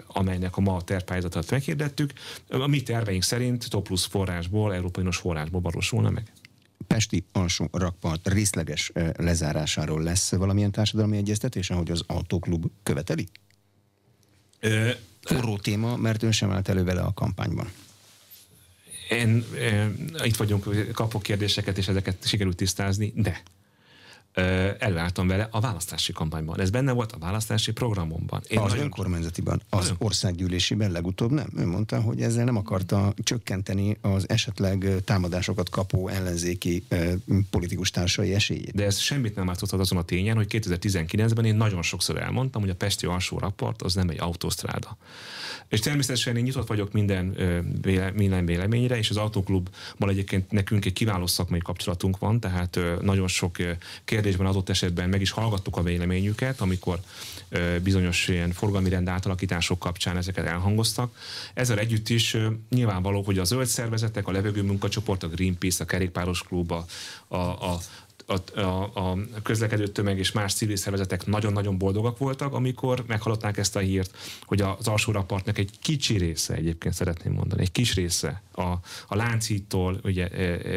[0.06, 2.12] amelynek a ma a tervpályázatot meghirdettük,
[2.48, 6.32] a mi terveink szerint top plusz forrásból, európai forrásból valósulna meg.
[6.86, 13.28] Pesti alsó rakpart részleges lezárásáról lesz valamilyen társadalmi egyeztetés, ahogy az autóklub követeli?
[14.60, 14.90] Ö,
[15.22, 17.72] Forró téma, mert ön sem állt elő vele a kampányban.
[19.10, 23.42] Én, én itt vagyunk, kapok kérdéseket, és ezeket sikerült tisztázni, de
[24.78, 26.60] előálltam vele a választási kampányban.
[26.60, 28.42] Ez benne volt a választási programomban.
[28.48, 28.84] Én az nagyon...
[28.84, 29.96] önkormányzatiban, az nagyon...
[29.98, 31.48] országgyűlésiben legutóbb nem.
[31.56, 36.86] Ő mondta, hogy ezzel nem akarta csökkenteni az esetleg támadásokat kapó ellenzéki
[37.50, 38.74] politikus társai esélyét.
[38.74, 42.70] De ez semmit nem változtat azon a tényen, hogy 2019-ben én nagyon sokszor elmondtam, hogy
[42.70, 44.96] a Pesti alsó raport az nem egy autósztráda.
[45.68, 47.36] És természetesen én nyitott vagyok minden,
[48.14, 53.56] minden véleményre, és az autóklubban egyébként nekünk egy kiváló szakmai kapcsolatunk van, tehát nagyon sok
[54.24, 56.98] kérdésben adott esetben meg is hallgattuk a véleményüket, amikor
[57.82, 61.16] bizonyos ilyen forgalmi rend átalakítások kapcsán ezeket elhangoztak.
[61.54, 62.36] Ezzel együtt is
[62.70, 66.84] nyilvánvaló, hogy a zöld szervezetek, a levegő munkacsoport, a Greenpeace, a kerékpáros klub, a,
[67.28, 67.78] a, a
[68.26, 73.76] a, a, a közlekedő tömeg és más civil szervezetek nagyon-nagyon boldogak voltak, amikor meghallották ezt
[73.76, 78.42] a hírt, hogy az alsó rapartnak egy kicsi része, egyébként szeretném mondani, egy kis része,
[78.52, 78.62] a,
[79.08, 80.28] a Lánchídtól ugye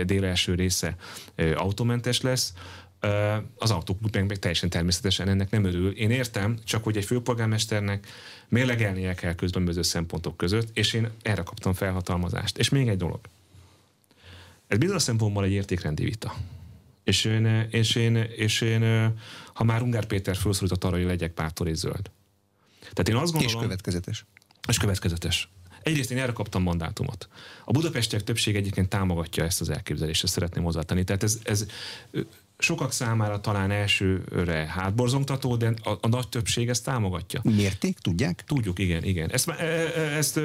[0.04, 0.96] dél első része
[1.56, 2.54] automentes lesz,
[3.58, 5.92] az autóklub meg, teljesen természetesen ennek nem örül.
[5.92, 8.08] Én értem, csak hogy egy főpolgármesternek
[8.48, 12.58] mérlegelnie kell közböző szempontok között, és én erre kaptam felhatalmazást.
[12.58, 13.20] És még egy dolog.
[14.68, 16.36] Ez bizonyos szempontból egy értékrendi vita.
[17.04, 19.14] És én, és én, és én
[19.54, 22.12] ha már Ungár Péter felszólított arra, hogy legyek bátor és zöld.
[22.80, 23.58] Tehát én azt gondolom...
[23.58, 24.26] És következetes.
[24.68, 25.50] És következetes.
[25.84, 27.28] Egyrészt én erre kaptam mandátumot.
[27.66, 31.04] A budapestiek többség egyébként támogatja ezt az elképzelést, ezt szeretném hozzátenni.
[31.04, 31.66] Tehát ez, ez
[32.58, 37.42] sokak számára talán elsőre hátborzongtató, de a, a nagy többség ezt támogatja.
[37.44, 38.44] Mérték, tudják?
[38.48, 39.32] Tudjuk, igen, igen.
[39.32, 40.40] Ezt, e, e, ezt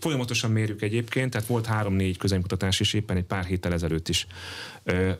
[0.00, 4.26] folyamatosan mérjük egyébként, tehát volt három-négy közönkutatás is éppen egy pár héttel ezelőtt is.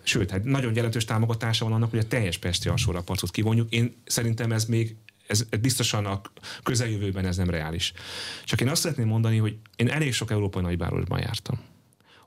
[0.03, 3.73] Sőt, hát nagyon jelentős támogatása van annak, hogy a teljes Pesti alsórapartot kivonjuk.
[3.73, 4.97] Én szerintem ez még
[5.27, 6.21] ez, ez biztosan a
[6.63, 7.93] közeljövőben ez nem reális.
[8.45, 11.59] Csak én azt szeretném mondani, hogy én elég sok európai nagyvárosban jártam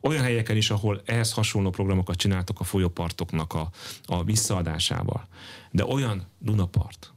[0.01, 3.69] olyan helyeken is, ahol ehhez hasonló programokat csináltak a folyópartoknak a,
[4.05, 5.27] a visszaadásával.
[5.71, 7.13] De olyan Dunapart,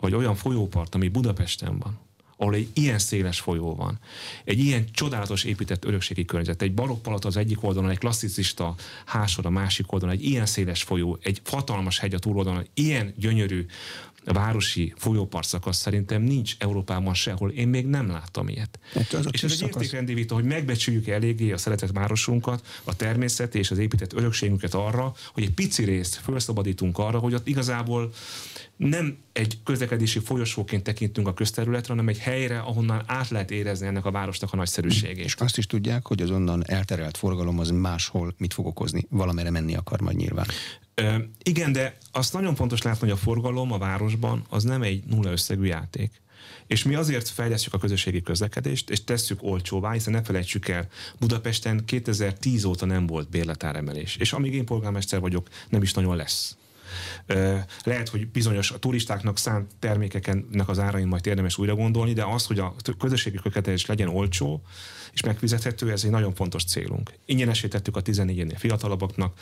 [0.00, 1.98] vagy olyan folyópart, ami Budapesten van,
[2.36, 3.98] ahol egy ilyen széles folyó van,
[4.44, 9.50] egy ilyen csodálatos épített örökségi környezet, egy barokk az egyik oldalon, egy klasszicista hásor a
[9.50, 13.66] másik oldalon, egy ilyen széles folyó, egy hatalmas hegy a túloldalon, ilyen gyönyörű
[14.24, 17.50] városi folyóparszakasz szerintem nincs Európában sehol.
[17.50, 18.78] Én még nem láttam ilyet.
[18.92, 23.54] Hát az és ez egy értékrendi vita, hogy megbecsüljük eléggé a szeretett városunkat, a természet
[23.54, 28.12] és az épített örökségünket arra, hogy egy pici részt felszabadítunk arra, hogy ott igazából
[28.76, 34.04] nem egy közlekedési folyosóként tekintünk a közterületre, hanem egy helyre, ahonnan át lehet érezni ennek
[34.04, 35.24] a városnak a nagyszerűségét.
[35.24, 39.06] És azt is tudják, hogy az onnan elterelt forgalom az máshol mit fog okozni.
[39.10, 40.46] Valamire menni akar majd nyilván.
[41.42, 45.30] Igen, de azt nagyon fontos látni, hogy a forgalom a városban az nem egy nulla
[45.30, 46.22] összegű játék.
[46.66, 50.88] És mi azért fejlesztjük a közösségi közlekedést, és tesszük olcsóvá, hiszen ne felejtsük el,
[51.18, 54.16] Budapesten 2010 óta nem volt bérletáremelés.
[54.16, 56.56] És amíg én polgármester vagyok, nem is nagyon lesz.
[57.84, 62.46] Lehet, hogy bizonyos a turistáknak szánt termékeknek az árain majd érdemes újra gondolni, de az,
[62.46, 64.62] hogy a közösségi közlekedés legyen olcsó,
[65.12, 67.12] és megfizethető, ez egy nagyon fontos célunk.
[67.24, 69.38] Ingyenesítettük a 14 év fiatalabbaknak,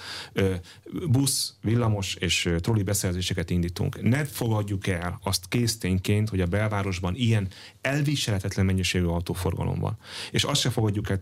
[1.08, 4.02] busz, villamos és trolli beszerzéseket indítunk.
[4.02, 7.48] Ne fogadjuk el azt késztényként, hogy a belvárosban ilyen
[7.80, 9.98] elviselhetetlen mennyiségű autóforgalom van.
[10.30, 11.20] És azt se fogadjuk el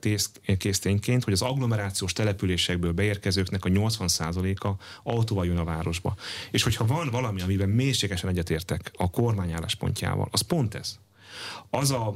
[0.58, 4.68] késztényként, hogy az agglomerációs településekből beérkezőknek a 80%-a
[5.02, 6.16] autóval jön a városba.
[6.50, 10.98] És hogyha van valami, amiben mélységesen egyetértek a kormány álláspontjával, az pont ez
[11.70, 12.14] az a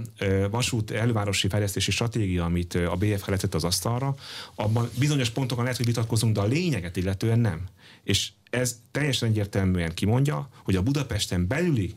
[0.51, 4.15] vasút elővárosi fejlesztési stratégia, amit a BF letett az asztalra,
[4.55, 7.69] abban bizonyos pontokon lehet, hogy vitatkozunk, de a lényeget illetően nem.
[8.03, 11.95] És ez teljesen egyértelműen kimondja, hogy a Budapesten belüli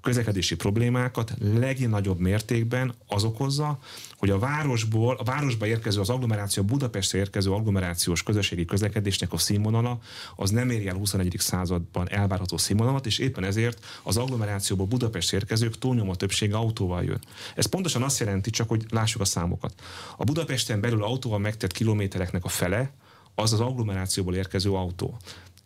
[0.00, 3.78] közlekedési problémákat legnagyobb mértékben az okozza,
[4.16, 9.98] hogy a városból, a városba érkező, az agglomeráció, Budapestre érkező agglomerációs közösségi közlekedésnek a színvonala
[10.36, 11.34] az nem éri el 21.
[11.38, 17.20] században elvárható színvonalat, és éppen ezért az agglomerációból Budapest érkezők túlnyomó többsége autóval jön.
[17.54, 19.74] Ez pontosan azt jelenti, csak hogy lássuk a számokat.
[20.16, 22.92] A Budapesten belül autóval megtett kilométereknek a fele,
[23.34, 25.16] az az agglomerációból érkező autó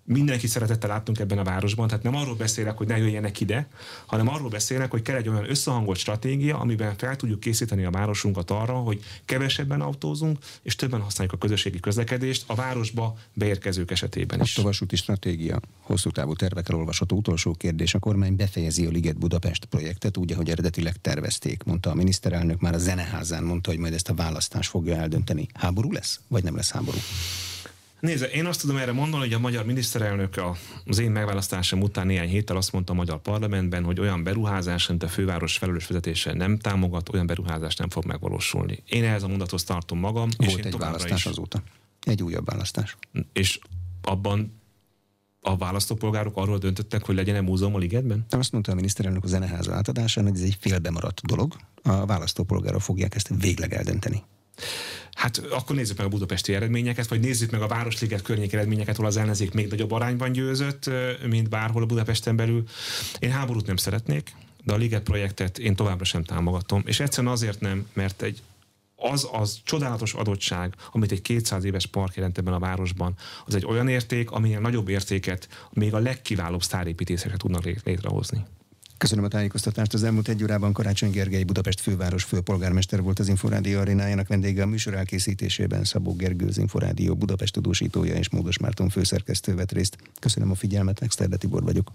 [0.05, 3.69] mindenki szeretettel láttunk ebben a városban, tehát nem arról beszélek, hogy ne jöjjenek ide,
[4.07, 8.51] hanem arról beszélek, hogy kell egy olyan összehangolt stratégia, amiben fel tudjuk készíteni a városunkat
[8.51, 14.57] arra, hogy kevesebben autózunk, és többen használjuk a közösségi közlekedést a városba beérkezők esetében is.
[14.57, 17.95] A vasúti stratégia, hosszú távú tervekkel olvasható utolsó kérdés.
[17.95, 22.75] A kormány befejezi a Liget Budapest projektet úgy, ahogy eredetileg tervezték, mondta a miniszterelnök, már
[22.75, 25.49] a zeneházán mondta, hogy majd ezt a választás fogja eldönteni.
[25.53, 26.99] Háború lesz, vagy nem lesz háború?
[28.05, 30.41] Nézze, én azt tudom erre mondani, hogy a magyar miniszterelnök
[30.85, 35.03] az én megválasztásom után néhány héttel azt mondta a magyar parlamentben, hogy olyan beruházás, amit
[35.03, 38.83] a főváros felelős vezetése nem támogat, olyan beruházás nem fog megvalósulni.
[38.87, 40.29] Én ehhez a mondathoz tartom magam.
[40.37, 41.63] Volt és egy választás is, azóta.
[42.01, 42.97] Egy újabb választás.
[43.33, 43.59] És
[44.03, 44.61] abban
[45.41, 48.27] a választópolgárok arról döntöttek, hogy legyen-e múzeum a ligetben?
[48.31, 51.57] Azt mondta a miniszterelnök a zeneháza átadásán, hogy ez egy félbemaradt dolog.
[51.83, 54.23] A választópolgárok fogják ezt végleg eldönteni.
[55.13, 59.07] Hát akkor nézzük meg a budapesti eredményeket, vagy nézzük meg a Városliget környék eredményeket, ahol
[59.07, 60.91] az ellenzék még nagyobb arányban győzött,
[61.29, 62.65] mint bárhol a Budapesten belül.
[63.19, 64.33] Én háborút nem szeretnék,
[64.65, 66.83] de a Liget projektet én továbbra sem támogatom.
[66.87, 68.43] És egyszerűen azért nem, mert egy
[68.97, 73.15] az az csodálatos adottság, amit egy 200 éves park jelent ebben a városban,
[73.47, 78.45] az egy olyan érték, amilyen nagyobb értéket még a legkiválóbb sztárépítészeket tudnak létrehozni.
[78.99, 79.95] Köszönöm a tájékoztatást.
[79.95, 84.67] Az elmúlt egy órában Karácsony Gergely Budapest főváros főpolgármester volt az Inforádió arénájának vendége a
[84.67, 89.97] műsor elkészítésében Szabó Gergő az Inforádió Budapest tudósítója és Módos Márton főszerkesztő vett részt.
[90.21, 91.93] Köszönöm a figyelmet, Exterde Tibor vagyok.